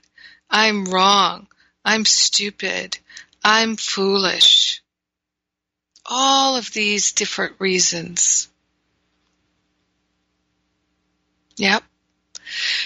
[0.49, 1.47] I'm wrong.
[1.85, 2.99] I'm stupid.
[3.45, 4.83] I'm foolish.
[6.07, 8.49] All of these different reasons.
[11.57, 11.83] Yep.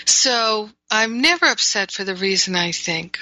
[0.04, 3.18] So I'm never upset for the reason I think.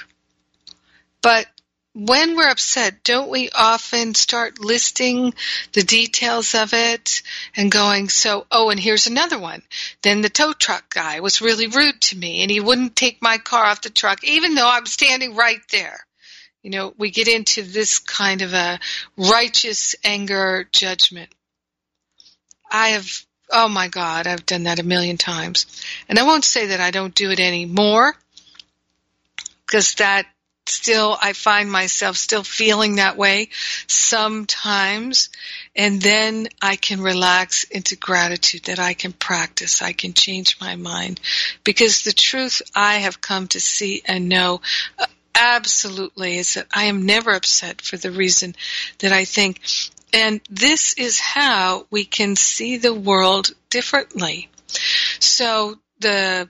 [1.21, 1.47] But
[1.93, 5.33] when we're upset, don't we often start listing
[5.73, 7.23] the details of it
[7.55, 9.61] and going, so, oh, and here's another one.
[10.01, 13.37] Then the tow truck guy was really rude to me and he wouldn't take my
[13.37, 15.99] car off the truck even though I'm standing right there.
[16.61, 18.79] You know, we get into this kind of a
[19.17, 21.33] righteous anger judgment.
[22.71, 23.09] I have
[23.51, 25.65] Oh my God, I've done that a million times.
[26.07, 28.15] And I won't say that I don't do it anymore,
[29.65, 30.27] because that
[30.67, 33.49] still, I find myself still feeling that way
[33.87, 35.29] sometimes.
[35.75, 39.81] And then I can relax into gratitude that I can practice.
[39.81, 41.19] I can change my mind.
[41.63, 44.61] Because the truth I have come to see and know
[44.99, 48.55] uh, absolutely is that I am never upset for the reason
[48.99, 49.61] that I think
[50.13, 54.49] and this is how we can see the world differently.
[55.19, 56.49] So the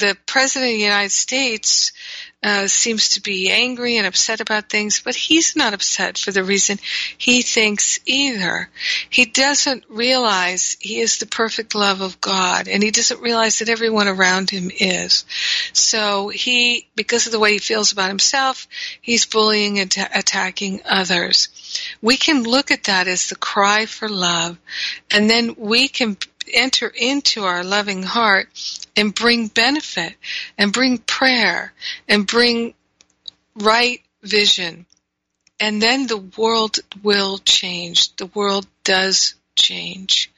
[0.00, 1.92] the president of the United States
[2.42, 6.42] uh, seems to be angry and upset about things, but he's not upset for the
[6.42, 6.78] reason
[7.18, 8.70] he thinks either.
[9.10, 13.68] He doesn't realize he is the perfect love of God, and he doesn't realize that
[13.68, 15.26] everyone around him is.
[15.72, 18.66] So he, because of the way he feels about himself,
[19.00, 21.48] he's bullying and attacking others.
[22.02, 24.58] We can look at that as the cry for love,
[25.10, 26.16] and then we can
[26.52, 28.48] enter into our loving heart
[28.96, 30.14] and bring benefit
[30.58, 31.72] and bring prayer
[32.08, 32.74] and bring
[33.54, 34.86] right vision.
[35.58, 38.16] And then the world will change.
[38.16, 40.29] The world does change.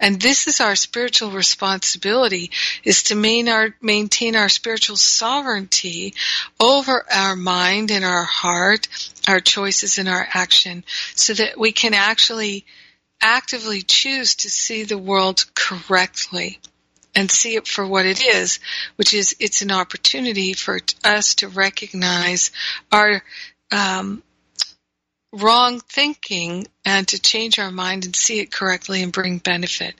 [0.00, 2.50] And this is our spiritual responsibility
[2.84, 6.14] is to our, maintain our spiritual sovereignty
[6.60, 8.88] over our mind and our heart,
[9.28, 12.64] our choices and our action so that we can actually
[13.20, 16.58] actively choose to see the world correctly
[17.14, 18.60] and see it for what it is,
[18.96, 22.50] which is it's an opportunity for us to recognize
[22.92, 23.22] our
[23.72, 24.22] um,
[25.36, 29.94] wrong thinking and to change our mind and see it correctly and bring benefit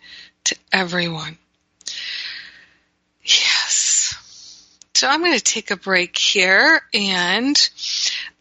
[0.45, 1.37] to everyone.
[3.23, 4.15] Yes.
[4.95, 6.81] So I'm going to take a break here.
[6.95, 7.71] And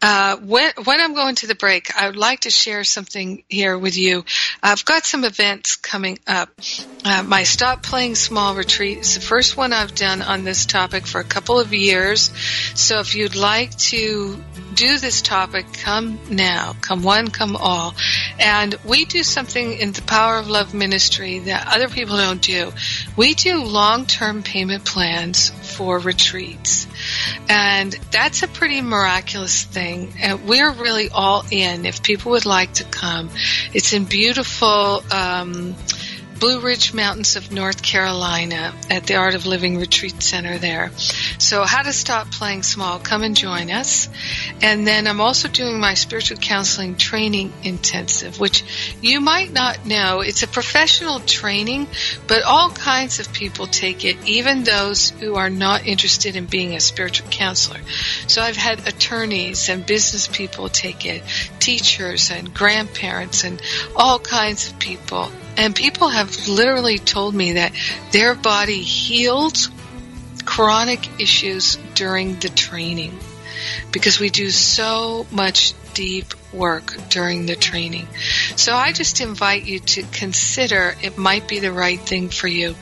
[0.02, 3.78] uh, when, when I'm going to the break, I would like to share something here
[3.78, 4.24] with you.
[4.62, 6.50] I've got some events coming up.
[7.04, 11.06] Uh, my Stop Playing Small retreat is the first one I've done on this topic
[11.06, 12.30] for a couple of years.
[12.74, 14.36] So if you'd like to
[14.74, 16.76] do this topic, come now.
[16.82, 17.94] Come one, come all.
[18.38, 22.70] And we do something in the Power of Love ministry that other people don't do.
[23.16, 26.86] We do long-term payment plans for retreats.
[27.48, 30.14] And that's a pretty miraculous thing.
[30.20, 33.30] And we're really all in if people would like to come.
[33.72, 35.74] It's in beautiful, um,
[36.38, 40.90] Blue Ridge Mountains of North Carolina at the Art of Living Retreat Center there.
[41.38, 44.10] So how to stop playing small, come and join us.
[44.60, 48.64] And then I'm also doing my spiritual counseling training intensive, which
[49.00, 50.20] you might not know.
[50.20, 51.86] It's a professional training,
[52.26, 56.74] but all kinds of people take it, even those who are not interested in being
[56.74, 57.80] a spiritual counselor.
[58.26, 61.22] So I've had attorneys and business people take it,
[61.60, 63.62] teachers and grandparents and
[63.96, 67.72] all kinds of people and people have literally told me that
[68.12, 69.56] their body healed
[70.44, 73.18] chronic issues during the training
[73.90, 78.06] because we do so much deep work during the training.
[78.56, 82.74] So I just invite you to consider it might be the right thing for you.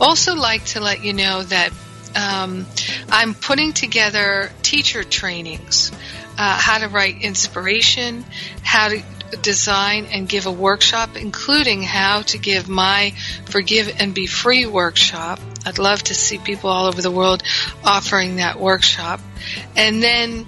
[0.00, 1.70] Also like to let you know that
[2.14, 2.66] um,
[3.10, 5.92] I'm putting together teacher trainings.
[6.38, 8.24] Uh, how to write inspiration,
[8.62, 9.02] how to
[9.40, 13.14] design and give a workshop, including how to give my
[13.46, 15.40] Forgive and Be Free workshop.
[15.64, 17.42] I'd love to see people all over the world
[17.84, 19.20] offering that workshop.
[19.76, 20.46] And then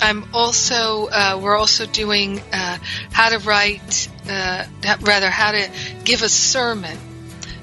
[0.00, 2.78] I'm also, uh, we're also doing uh,
[3.12, 4.64] how to write, uh,
[5.00, 5.70] rather, how to
[6.04, 6.98] give a sermon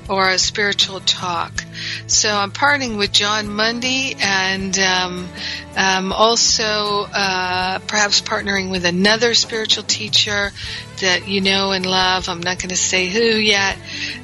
[0.09, 1.63] or a spiritual talk.
[2.07, 5.29] So I'm partnering with Jon Mundy and um,
[5.75, 10.51] um, also uh, perhaps partnering with another spiritual teacher
[10.99, 12.29] that you know and love.
[12.29, 13.77] I'm not going to say who yet.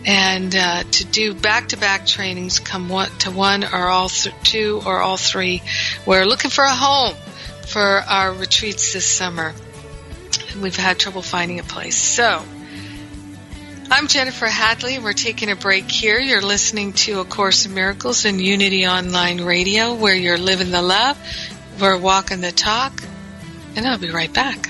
[0.06, 5.00] And uh, to do back-to-back trainings, come one, to one or all th- two or
[5.00, 5.62] all three.
[6.06, 7.16] We're looking for a home
[7.68, 9.54] for our retreats this summer.
[10.62, 11.98] We've had trouble finding a place.
[11.98, 12.44] So
[13.90, 15.00] I'm Jennifer Hadley.
[15.00, 16.20] We're taking a break here.
[16.20, 20.82] You're listening to A Course in Miracles and Unity Online Radio, where you're living the
[20.82, 21.18] love,
[21.80, 23.02] we're walking the talk,
[23.78, 24.70] and I'll be right back.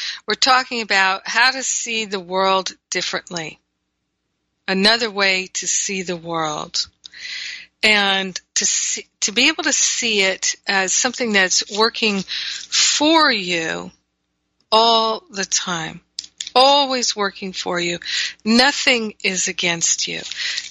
[0.31, 3.59] We're talking about how to see the world differently.
[4.65, 6.87] Another way to see the world.
[7.83, 13.91] And to see, to be able to see it as something that's working for you
[14.71, 15.99] all the time.
[16.55, 17.99] Always working for you.
[18.45, 20.21] Nothing is against you.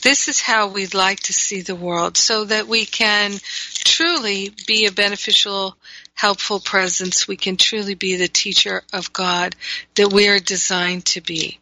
[0.02, 3.34] This is how we'd like to see the world so that we can
[3.74, 5.76] truly be a beneficial
[6.14, 9.56] helpful presence, we can truly be the teacher of God
[9.94, 11.58] that we are designed to be.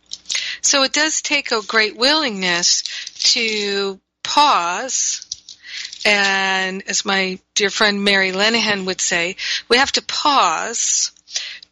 [0.62, 2.82] So it does take a great willingness
[3.32, 5.24] to pause
[6.04, 9.36] and as my dear friend Mary Lenihan would say,
[9.68, 11.12] we have to pause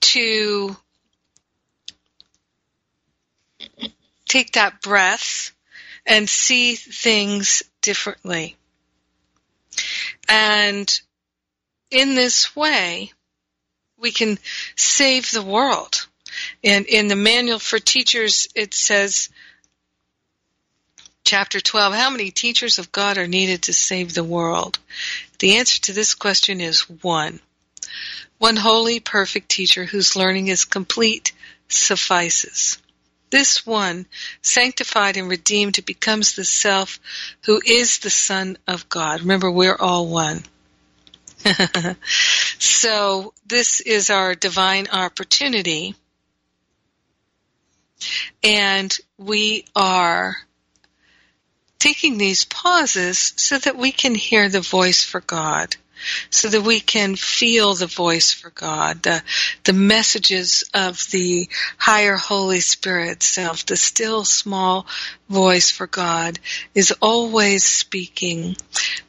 [0.00, 0.76] to
[4.28, 5.52] take that breath
[6.04, 8.56] and see things differently.
[10.28, 11.00] And
[11.90, 13.12] in this way,
[13.98, 14.38] we can
[14.76, 16.06] save the world.
[16.62, 19.30] And in the manual for teachers, it says,
[21.24, 24.78] chapter 12, how many teachers of God are needed to save the world?
[25.38, 27.40] The answer to this question is one.
[28.38, 31.32] One holy, perfect teacher whose learning is complete
[31.68, 32.78] suffices.
[33.30, 34.06] This one,
[34.42, 37.00] sanctified and redeemed, becomes the self
[37.44, 39.20] who is the Son of God.
[39.20, 40.44] Remember, we're all one.
[42.58, 45.94] so this is our divine opportunity.
[48.42, 50.36] And we are
[51.78, 55.76] taking these pauses so that we can hear the voice for God
[56.30, 59.22] so that we can feel the voice for God, the,
[59.64, 64.86] the messages of the higher Holy Spirit self, the still small
[65.28, 66.38] voice for God
[66.74, 68.56] is always speaking.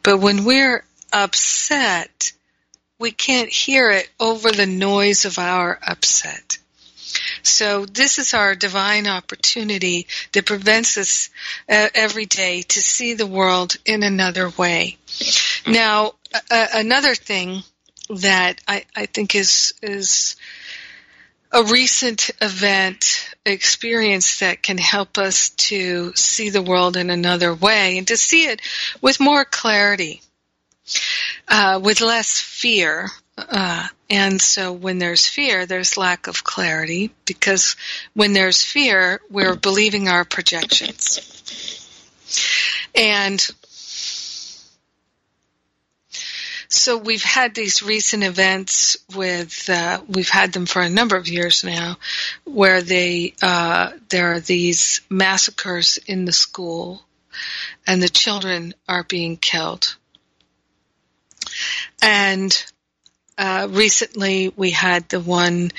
[0.04, 2.34] But when we're upset,
[3.00, 6.58] we can't hear it over the noise of our upset.
[7.44, 11.30] So this is our divine opportunity that prevents us
[11.70, 14.98] uh, every day to see the world in another way.
[15.66, 16.14] Now,
[16.52, 17.64] another thing
[18.10, 20.36] that I, I think is is
[21.52, 27.98] a recent event experience that can help us to see the world in another way
[27.98, 28.62] and to see it
[29.02, 30.22] with more clarity,
[31.48, 33.10] uh, with less fear.
[33.38, 37.76] Uh, and so when there's fear, there's lack of clarity because
[38.14, 41.20] when there's fear, we're believing our projections.
[42.96, 43.46] And
[46.70, 51.28] so we've had these recent events with uh, we've had them for a number of
[51.28, 51.98] years now,
[52.44, 57.04] where they uh, there are these massacres in the school,
[57.86, 59.96] and the children are being killed.
[62.02, 62.66] And
[63.38, 65.72] uh, recently we had the one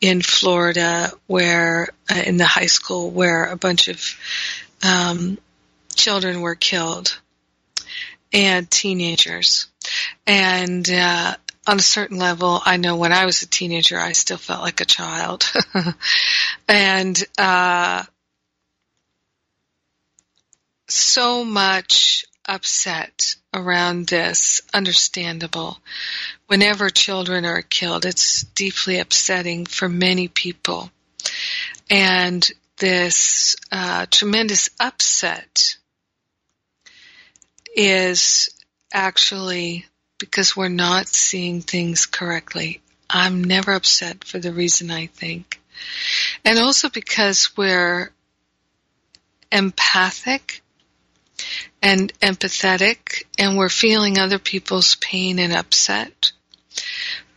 [0.00, 4.02] in Florida where uh, in the high school where a bunch of
[4.84, 5.38] um,
[5.94, 7.18] children were killed
[8.32, 9.68] and teenagers
[10.26, 14.36] and uh, on a certain level, I know when I was a teenager, I still
[14.36, 15.50] felt like a child.
[16.68, 18.04] and uh,
[20.88, 25.78] so much upset around this, understandable.
[26.46, 30.90] Whenever children are killed, it's deeply upsetting for many people.
[31.90, 35.76] And this uh, tremendous upset
[37.74, 38.48] is
[38.92, 39.86] actually
[40.18, 42.80] because we're not seeing things correctly.
[43.08, 45.60] I'm never upset for the reason I think.
[46.44, 48.10] And also because we're
[49.52, 50.62] empathic
[51.82, 56.32] and empathetic and we're feeling other people's pain and upset.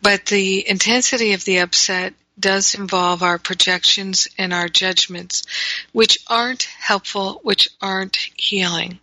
[0.02, 5.44] But the intensity of the upset does involve our projections and our judgments,
[5.92, 9.00] which aren't helpful, which aren't healing.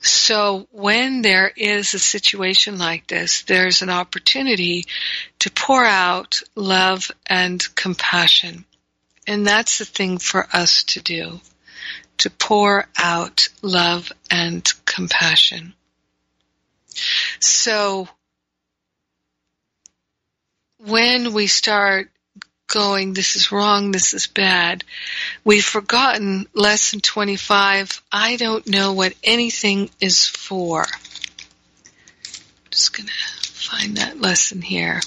[0.00, 4.84] So when there is a situation like this, there's an opportunity
[5.40, 8.64] to pour out love and compassion.
[9.26, 11.40] And that's the thing for us to do,
[12.18, 15.74] to pour out love and compassion.
[17.40, 18.08] So
[20.78, 22.10] when we start
[22.66, 24.84] going, this is wrong, this is bad.
[25.44, 28.02] We've forgotten lesson 25.
[28.10, 30.82] I don't know what anything is for.
[30.82, 35.00] I'm just going to find that lesson here.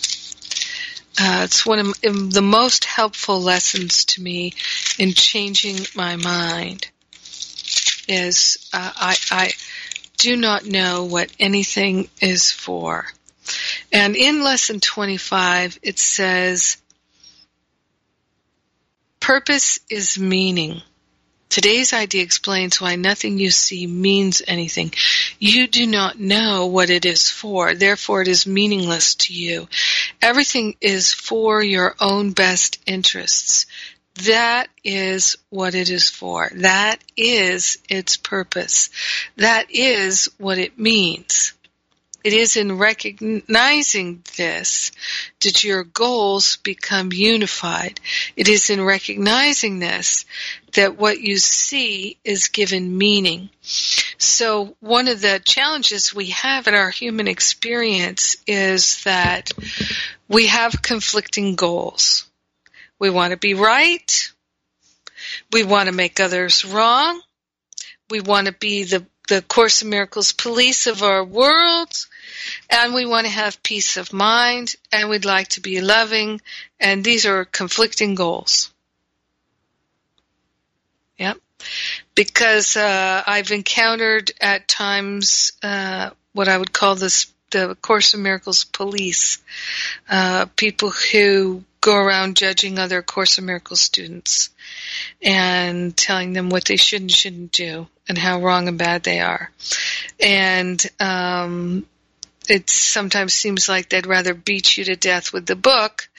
[1.20, 4.53] Uh, it's one of the most helpful lessons to me
[4.99, 6.88] in changing my mind.
[8.08, 9.51] Is uh, I, I
[10.18, 13.05] do not know what anything is for.
[13.93, 16.78] And in lesson 25, it says,
[19.20, 20.82] Purpose is meaning.
[21.49, 24.93] Today's idea explains why nothing you see means anything.
[25.39, 29.68] You do not know what it is for, therefore it is meaningless to you.
[30.22, 33.66] Everything is for your own best interests.
[34.26, 36.49] That is what it is for.
[36.55, 38.89] That is its purpose.
[39.36, 41.53] That is what it means.
[42.24, 44.91] It is in recognizing this
[45.41, 48.01] that your goals become unified.
[48.36, 50.26] It is in recognizing this
[50.74, 53.49] that what you see is given meaning.
[54.18, 59.51] So one of the challenges we have in our human experience is that
[60.28, 62.27] we have conflicting goals.
[63.00, 64.32] We want to be right.
[65.52, 67.22] We want to make others wrong.
[68.10, 71.91] We want to be the the Course in Miracles police of our world,
[72.70, 76.41] and we want to have peace of mind, and we'd like to be loving,
[76.80, 78.72] and these are conflicting goals.
[81.18, 81.38] Yep.
[82.16, 88.24] Because uh, I've encountered at times uh, what I would call this the Course in
[88.24, 89.39] Miracles police,
[90.10, 94.50] uh, people who go around judging other Course in Miracles students
[95.22, 99.20] and telling them what they should and shouldn't do and how wrong and bad they
[99.20, 99.52] are.
[100.20, 101.86] And um,
[102.50, 106.10] it sometimes seems like they'd rather beat you to death with the book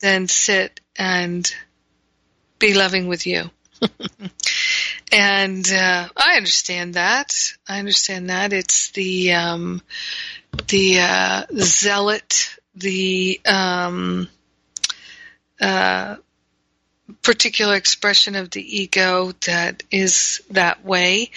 [0.00, 1.50] than sit and
[2.58, 3.50] be loving with you.
[5.12, 7.52] and uh, I understand that.
[7.68, 9.82] I understand that it's the um,
[10.68, 14.28] the, uh, zealot, the um,
[15.60, 16.16] uh,
[17.22, 21.30] particular expression of the ego that is that way,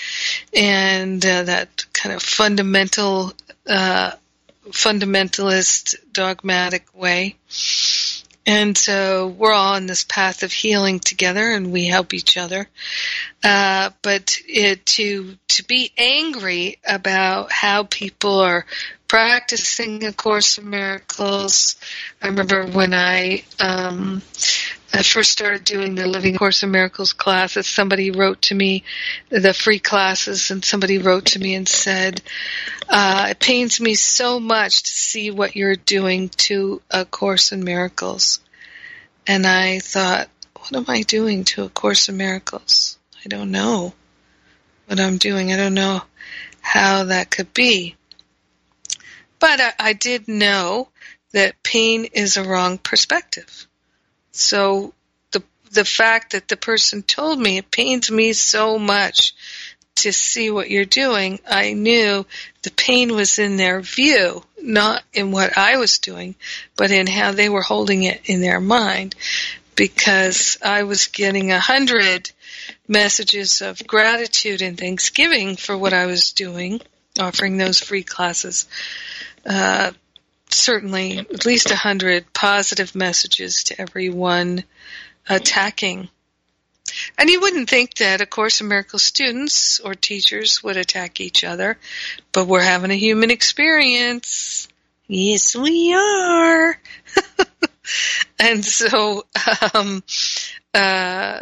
[0.53, 3.33] and uh, that kind of fundamental,
[3.67, 4.11] uh,
[4.69, 7.35] fundamentalist, dogmatic way.
[8.45, 12.67] And so we're all on this path of healing together, and we help each other.
[13.43, 18.65] Uh, but it, to to be angry about how people are
[19.09, 21.75] practicing A Course in Miracles.
[22.21, 24.21] I remember when I um,
[24.93, 28.83] I first started doing the Living Course in Miracles classes, somebody wrote to me,
[29.29, 32.21] the free classes, and somebody wrote to me and said,
[32.87, 37.63] uh, it pains me so much to see what you're doing to A Course in
[37.63, 38.39] Miracles.
[39.27, 42.97] And I thought, what am I doing to A Course in Miracles?
[43.23, 43.93] I don't know
[44.87, 45.51] what I'm doing.
[45.51, 46.01] I don't know
[46.61, 47.95] how that could be.
[49.39, 50.89] But I, I did know
[51.31, 53.67] that pain is a wrong perspective
[54.39, 54.93] so
[55.31, 59.33] the the fact that the person told me it pains me so much
[59.95, 62.25] to see what you're doing, I knew
[62.61, 66.35] the pain was in their view, not in what I was doing,
[66.77, 69.15] but in how they were holding it in their mind.
[69.75, 72.31] Because I was getting a hundred
[72.87, 76.79] messages of gratitude and thanksgiving for what I was doing,
[77.19, 78.67] offering those free classes.
[79.49, 79.91] Uh,
[80.51, 84.63] certainly at least a hundred positive messages to everyone
[85.27, 86.07] attacking.
[87.17, 91.77] And you wouldn't think that A Course in students or teachers would attack each other,
[92.31, 94.67] but we're having a human experience.
[95.07, 96.79] Yes, we are.
[98.39, 99.25] and so,
[99.73, 100.03] um,
[100.73, 101.41] uh,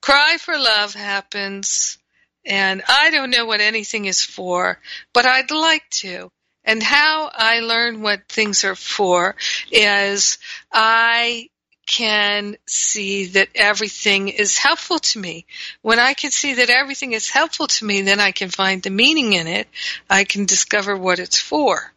[0.00, 1.98] cry for love happens,
[2.44, 4.80] and I don't know what anything is for,
[5.12, 6.30] but I'd like to.
[6.66, 9.36] And how I learn what things are for
[9.70, 10.38] is
[10.72, 11.48] I
[11.86, 15.46] can see that everything is helpful to me.
[15.82, 18.90] When I can see that everything is helpful to me, then I can find the
[18.90, 19.68] meaning in it.
[20.10, 21.92] I can discover what it's for.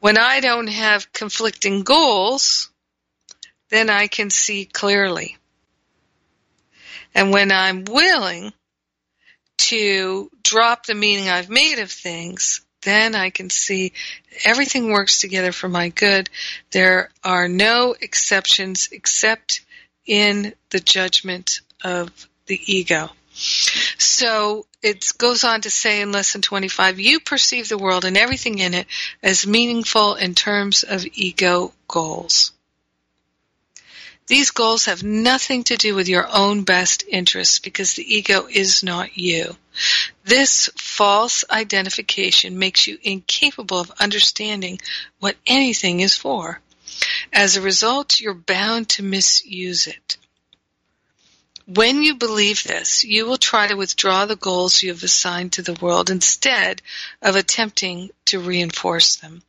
[0.00, 2.70] When I don't have conflicting goals,
[3.70, 5.38] then I can see clearly.
[7.14, 8.52] And when I'm willing
[9.56, 13.92] to drop the meaning I've made of things, then I can see
[14.44, 16.30] everything works together for my good.
[16.70, 19.60] There are no exceptions except
[20.06, 22.10] in the judgment of
[22.46, 23.10] the ego.
[23.98, 28.60] So it goes on to say in lesson 25, you perceive the world and everything
[28.60, 28.86] in it
[29.20, 32.52] as meaningful in terms of ego goals.
[34.28, 38.82] These goals have nothing to do with your own best interests because the ego is
[38.82, 39.56] not you.
[40.24, 44.80] This false identification makes you incapable of understanding
[45.18, 46.60] what anything is for.
[47.32, 50.16] As a result, you're bound to misuse it.
[51.66, 55.62] When you believe this, you will try to withdraw the goals you have assigned to
[55.62, 56.80] the world instead
[57.20, 59.42] of attempting to reinforce them.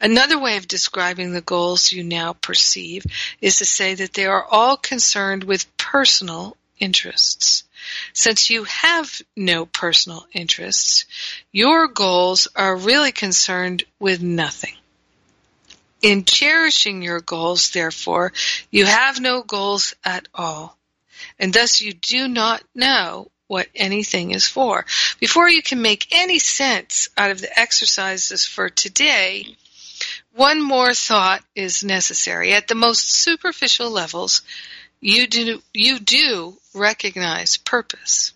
[0.00, 3.04] Another way of describing the goals you now perceive
[3.40, 7.64] is to say that they are all concerned with personal interests.
[8.12, 11.04] Since you have no personal interests,
[11.52, 14.74] your goals are really concerned with nothing.
[16.02, 18.32] In cherishing your goals, therefore,
[18.70, 20.76] you have no goals at all,
[21.38, 24.84] and thus you do not know what anything is for.
[25.20, 29.56] Before you can make any sense out of the exercises for today,
[30.34, 32.54] one more thought is necessary.
[32.54, 34.42] At the most superficial levels,
[35.02, 38.32] you do, you do recognize purpose.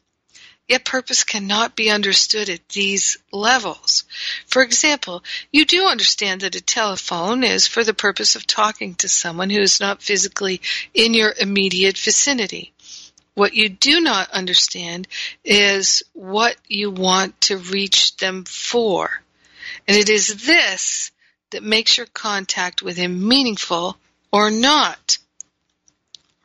[0.69, 4.03] Yet purpose cannot be understood at these levels.
[4.49, 9.09] For example, you do understand that a telephone is for the purpose of talking to
[9.09, 10.61] someone who is not physically
[10.93, 12.73] in your immediate vicinity.
[13.35, 15.07] What you do not understand
[15.45, 19.23] is what you want to reach them for.
[19.87, 21.13] And it is this
[21.51, 23.97] that makes your contact with him meaningful
[24.33, 25.19] or not.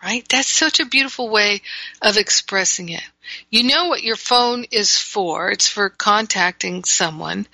[0.04, 0.28] Right?
[0.30, 1.62] That's such a beautiful way
[2.02, 3.04] of expressing it.
[3.50, 5.52] You know what your phone is for.
[5.52, 7.46] It's for contacting someone.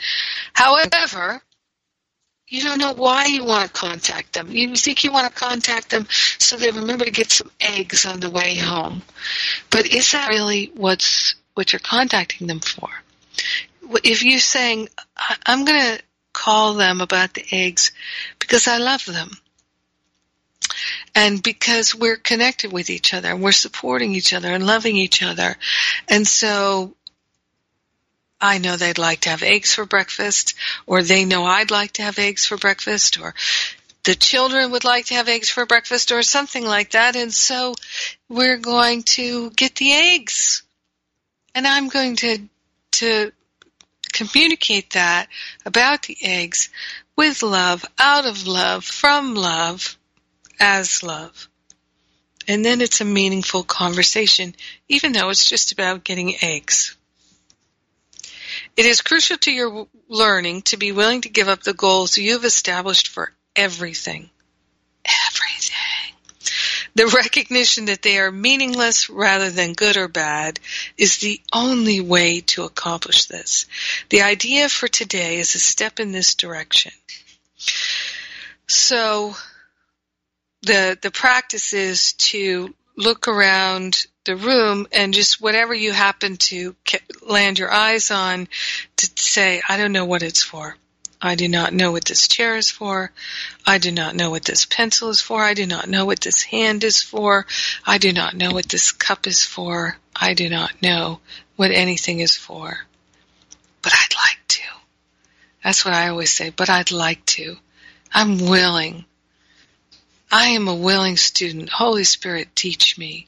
[0.54, 1.42] However,
[2.48, 4.50] you don't know why you want to contact them.
[4.50, 6.08] You think you want to contact them
[6.40, 9.02] so they remember to get some eggs on the way home.
[9.70, 12.88] But is that really what's what you're contacting them for?
[14.04, 14.88] If you're saying,
[15.46, 17.92] I'm going to call them about the eggs
[18.40, 19.32] because I love them.
[21.16, 25.24] And because we're connected with each other and we're supporting each other and loving each
[25.24, 25.56] other.
[26.08, 26.94] And so
[28.40, 30.54] I know they'd like to have eggs for breakfast,
[30.86, 33.34] or they know I'd like to have eggs for breakfast, or
[34.04, 37.16] the children would like to have eggs for breakfast, or something like that.
[37.16, 37.74] And so
[38.30, 40.62] we're going to get the eggs.
[41.56, 42.48] And I'm going to,
[42.92, 43.32] to
[44.14, 45.30] communicate that
[45.66, 46.70] about the eggs
[47.16, 49.97] with love, out of love, from love,
[50.60, 51.50] as love.
[52.48, 54.56] And then it's a meaningful conversation,
[54.88, 56.96] even though it's just about getting eggs.
[58.78, 62.46] It is crucial to your learning to be willing to give up the goals you've
[62.46, 64.30] established for everything.
[65.28, 65.74] Everything.
[66.96, 70.60] The recognition that they are meaningless rather than good or bad
[70.98, 73.66] is the only way to accomplish this.
[74.10, 76.92] The idea for today is a step in this direction.
[78.68, 79.36] So
[80.62, 86.76] the the practice is to look around the room and just whatever you happen to
[87.22, 88.48] land your eyes on
[88.98, 90.76] to say, I don't know what it's for.
[91.22, 93.12] I do not know what this chair is for.
[93.66, 95.42] I do not know what this pencil is for.
[95.42, 97.48] I do not know what this hand is for.
[97.86, 99.98] I do not know what this cup is for.
[100.16, 101.20] I do not know
[101.56, 102.86] what anything is for.
[103.82, 104.64] But I'd like to.
[105.64, 107.56] That's what I always say, but I'd like to.
[108.14, 109.06] I'm willing.
[110.32, 111.70] I am a willing student.
[111.70, 113.28] Holy Spirit, teach me.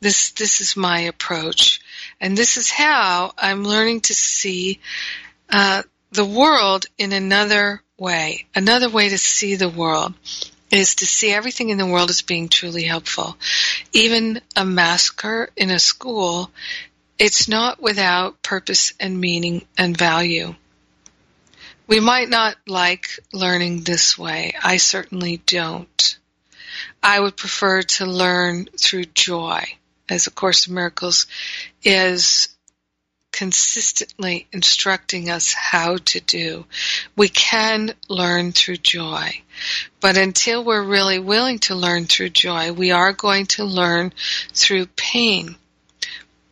[0.00, 1.80] This, this is my approach.
[2.20, 4.80] And this is how I'm learning to see
[5.50, 8.46] uh, the world in another way.
[8.54, 10.14] Another way to see the world
[10.70, 13.36] is to see everything in the world as being truly helpful.
[13.92, 16.50] Even a massacre in a school,
[17.18, 20.54] it's not without purpose and meaning and value.
[21.86, 24.54] We might not like learning this way.
[24.62, 26.18] I certainly don't.
[27.02, 29.64] I would prefer to learn through joy
[30.08, 31.26] as A Course in Miracles
[31.82, 32.48] is
[33.32, 36.66] consistently instructing us how to do.
[37.16, 39.42] We can learn through joy.
[40.00, 44.12] But until we're really willing to learn through joy, we are going to learn
[44.52, 45.56] through pain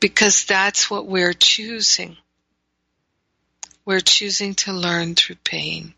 [0.00, 2.16] because that's what we're choosing.
[3.84, 5.94] We're choosing to learn through pain.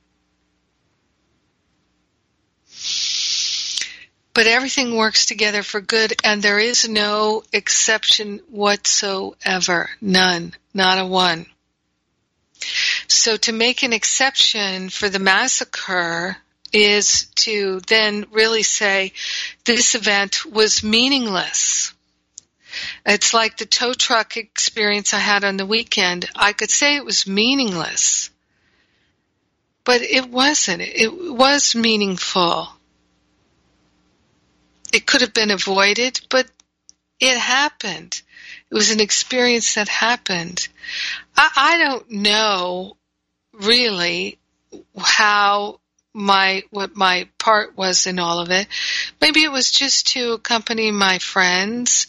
[4.34, 9.90] But everything works together for good and there is no exception whatsoever.
[10.00, 10.54] None.
[10.72, 11.46] Not a one.
[13.08, 16.36] So to make an exception for the massacre
[16.72, 19.12] is to then really say
[19.64, 21.92] this event was meaningless.
[23.04, 26.30] It's like the tow truck experience I had on the weekend.
[26.34, 28.30] I could say it was meaningless,
[29.84, 30.80] but it wasn't.
[30.80, 32.68] It was meaningful
[34.92, 36.46] it could have been avoided, but
[37.20, 38.20] it happened.
[38.70, 40.68] It was an experience that happened.
[41.36, 42.96] I, I don't know
[43.52, 44.38] really
[44.98, 45.80] how
[46.14, 48.66] my what my part was in all of it.
[49.20, 52.06] Maybe it was just to accompany my friends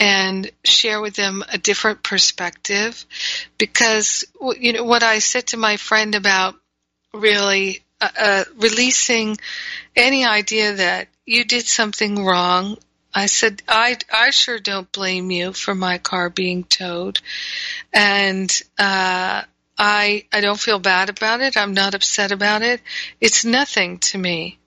[0.00, 3.04] and share with them a different perspective
[3.58, 4.24] because
[4.58, 6.56] you know what I said to my friend about
[7.12, 9.36] really uh, uh, releasing
[9.96, 12.76] any idea that you did something wrong.
[13.14, 17.20] I said, I, I sure don't blame you for my car being towed.
[17.92, 19.42] And, uh,
[19.76, 21.56] I, I don't feel bad about it.
[21.56, 22.80] I'm not upset about it.
[23.20, 24.58] It's nothing to me.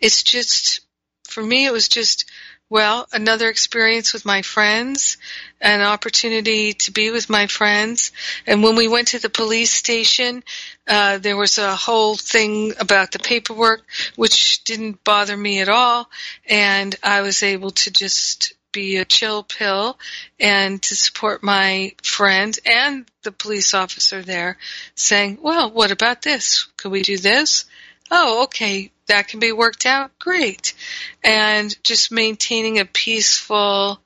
[0.00, 0.80] It's just,
[1.24, 2.30] for me, it was just
[2.68, 5.18] well, another experience with my friends,
[5.60, 8.10] an opportunity to be with my friends.
[8.46, 10.42] And when we went to the police station,
[10.88, 13.82] uh, there was a whole thing about the paperwork,
[14.16, 16.10] which didn't bother me at all.
[16.48, 19.98] And I was able to just be a chill pill
[20.38, 24.58] and to support my friend and the police officer there
[24.94, 26.66] saying, well, what about this?
[26.76, 27.64] Could we do this?
[28.10, 30.74] Oh, okay that can be worked out, great.
[31.22, 34.00] And just maintaining a peaceful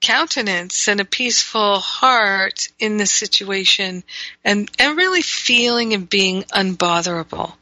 [0.00, 4.02] countenance and a peaceful heart in the situation
[4.44, 7.56] and, and really feeling and being unbotherable.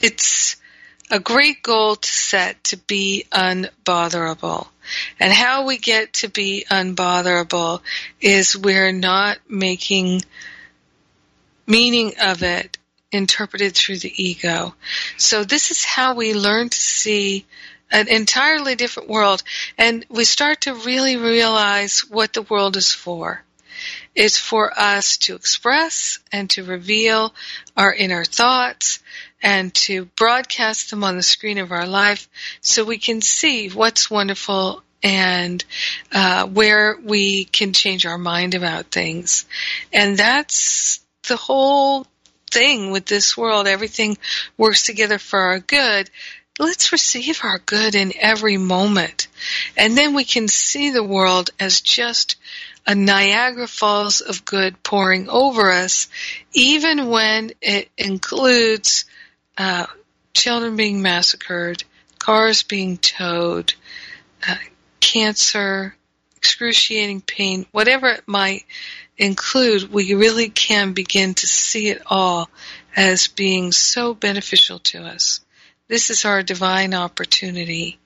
[0.00, 0.56] It's
[1.10, 4.68] a great goal to set to be unbotherable.
[5.20, 7.82] And how we get to be unbotherable
[8.20, 10.22] is we're not making
[11.68, 12.78] meaning of it
[13.12, 14.74] interpreted through the ego.
[15.16, 17.46] So this is how we learn to see
[17.90, 19.42] an entirely different world
[19.78, 23.42] and we start to really realize what the world is for.
[24.14, 27.32] It's for us to express and to reveal
[27.76, 28.98] our inner thoughts
[29.40, 32.28] and to broadcast them on the screen of our life
[32.60, 35.64] so we can see what's wonderful and
[36.10, 39.46] uh, where we can change our mind about things.
[39.92, 42.06] And that's the whole
[42.50, 43.66] thing with this world.
[43.66, 44.18] Everything
[44.56, 46.10] works together for our good.
[46.58, 49.28] Let's receive our good in every moment.
[49.76, 52.36] And then we can see the world as just
[52.86, 56.08] a Niagara Falls of good pouring over us,
[56.52, 59.04] even when it includes
[59.56, 59.86] uh,
[60.34, 61.84] children being massacred,
[62.18, 63.74] cars being towed,
[64.48, 64.56] uh,
[65.00, 65.94] cancer,
[66.36, 68.64] excruciating pain, whatever it might
[69.18, 72.48] include, we really can begin to see it all
[72.96, 75.40] as being so beneficial to us.
[75.88, 77.98] This is our divine opportunity.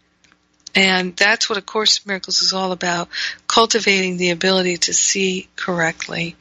[0.75, 3.09] And that's what A Course in Miracles is all about,
[3.47, 6.35] cultivating the ability to see correctly,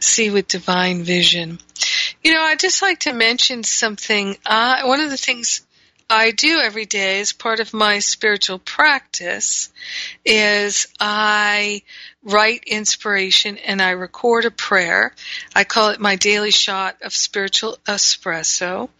[0.00, 1.58] see with divine vision.
[2.22, 4.36] You know, I'd just like to mention something.
[4.46, 5.66] Uh, one of the things
[6.08, 9.72] I do every day as part of my spiritual practice
[10.24, 11.82] is I
[12.22, 15.14] write inspiration and I record a prayer.
[15.54, 18.90] I call it my daily shot of spiritual espresso.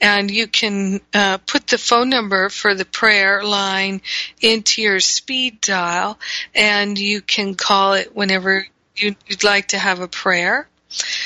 [0.00, 4.02] And you can uh, put the phone number for the prayer line
[4.40, 6.18] into your speed dial
[6.54, 10.68] and you can call it whenever you'd like to have a prayer.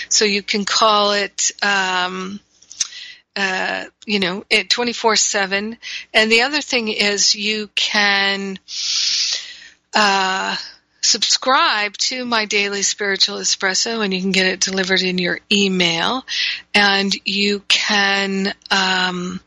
[0.08, 2.40] So you can call it, um,
[3.36, 5.76] uh, you know, it 24-7.
[6.12, 8.58] And the other thing is you can,
[9.94, 10.56] uh,
[11.00, 16.24] subscribe to my daily spiritual espresso and you can get it delivered in your email
[16.74, 19.40] and you can, um,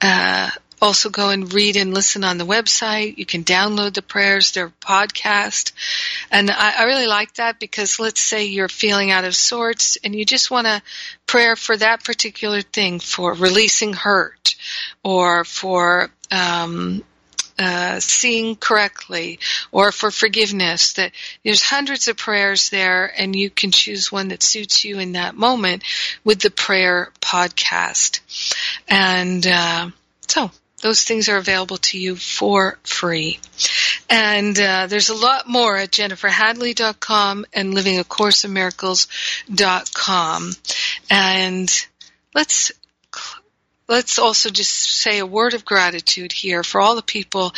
[0.00, 0.50] uh,
[0.80, 3.18] also go and read and listen on the website.
[3.18, 5.72] You can download the prayers, they're podcast.
[6.30, 10.14] And I, I really like that because let's say you're feeling out of sorts and
[10.14, 10.82] you just want to
[11.26, 14.54] prayer for that particular thing, for releasing hurt
[15.04, 17.04] or for, um,
[17.58, 19.38] uh, seeing correctly
[19.70, 21.12] or for forgiveness that
[21.44, 25.36] there's hundreds of prayers there and you can choose one that suits you in that
[25.36, 25.84] moment
[26.24, 28.20] with the prayer podcast
[28.88, 29.90] and uh,
[30.26, 30.50] so
[30.80, 33.38] those things are available to you for free.
[34.08, 40.52] And uh, there's a lot more at jenniferhadley.com and livingacourseofmiracles.com.
[41.10, 41.86] And
[42.34, 42.72] let's
[43.90, 47.52] let's also just say a word of gratitude here for all the people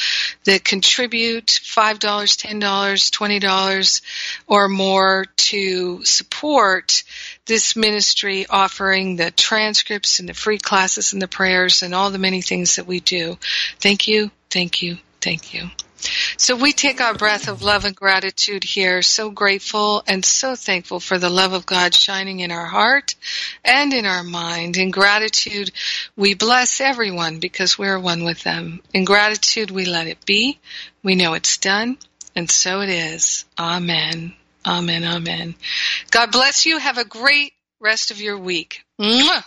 [0.45, 4.03] that contribute $5, $10, $20
[4.47, 7.05] or more to support
[7.47, 12.19] this ministry offering the transcripts and the free classes and the prayers and all the
[12.19, 13.39] many things that we do.
[13.81, 15.71] Thank you, thank you, thank you.
[16.37, 20.99] So we take our breath of love and gratitude here, so grateful and so thankful
[20.99, 23.15] for the love of God shining in our heart
[23.65, 24.77] and in our mind.
[24.77, 25.71] In gratitude,
[26.17, 28.81] we bless everyone because we're one with them.
[28.93, 30.59] In gratitude, we let it be.
[31.05, 31.99] We know it's done,
[32.35, 33.45] and so it is.
[33.57, 34.35] Amen.
[34.65, 35.05] Amen.
[35.05, 35.55] Amen.
[36.11, 36.79] God bless you.
[36.79, 38.85] Have a great rest of your week.
[39.01, 39.45] Mwah!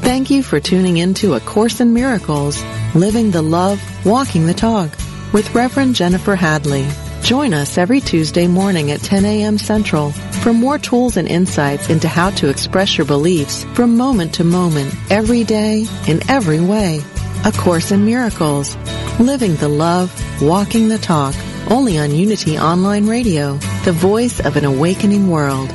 [0.00, 2.62] Thank you for tuning in to A Course in Miracles,
[2.94, 4.90] Living the Love, Walking the Talk
[5.32, 6.86] with Reverend Jennifer Hadley.
[7.22, 9.58] Join us every Tuesday morning at 10 a.m.
[9.58, 14.44] Central for more tools and insights into how to express your beliefs from moment to
[14.44, 17.00] moment, every day, in every way.
[17.44, 18.74] A Course in Miracles,
[19.20, 21.34] Living the Love, Walking the Talk,
[21.70, 25.68] only on Unity Online Radio, the voice of an awakening world.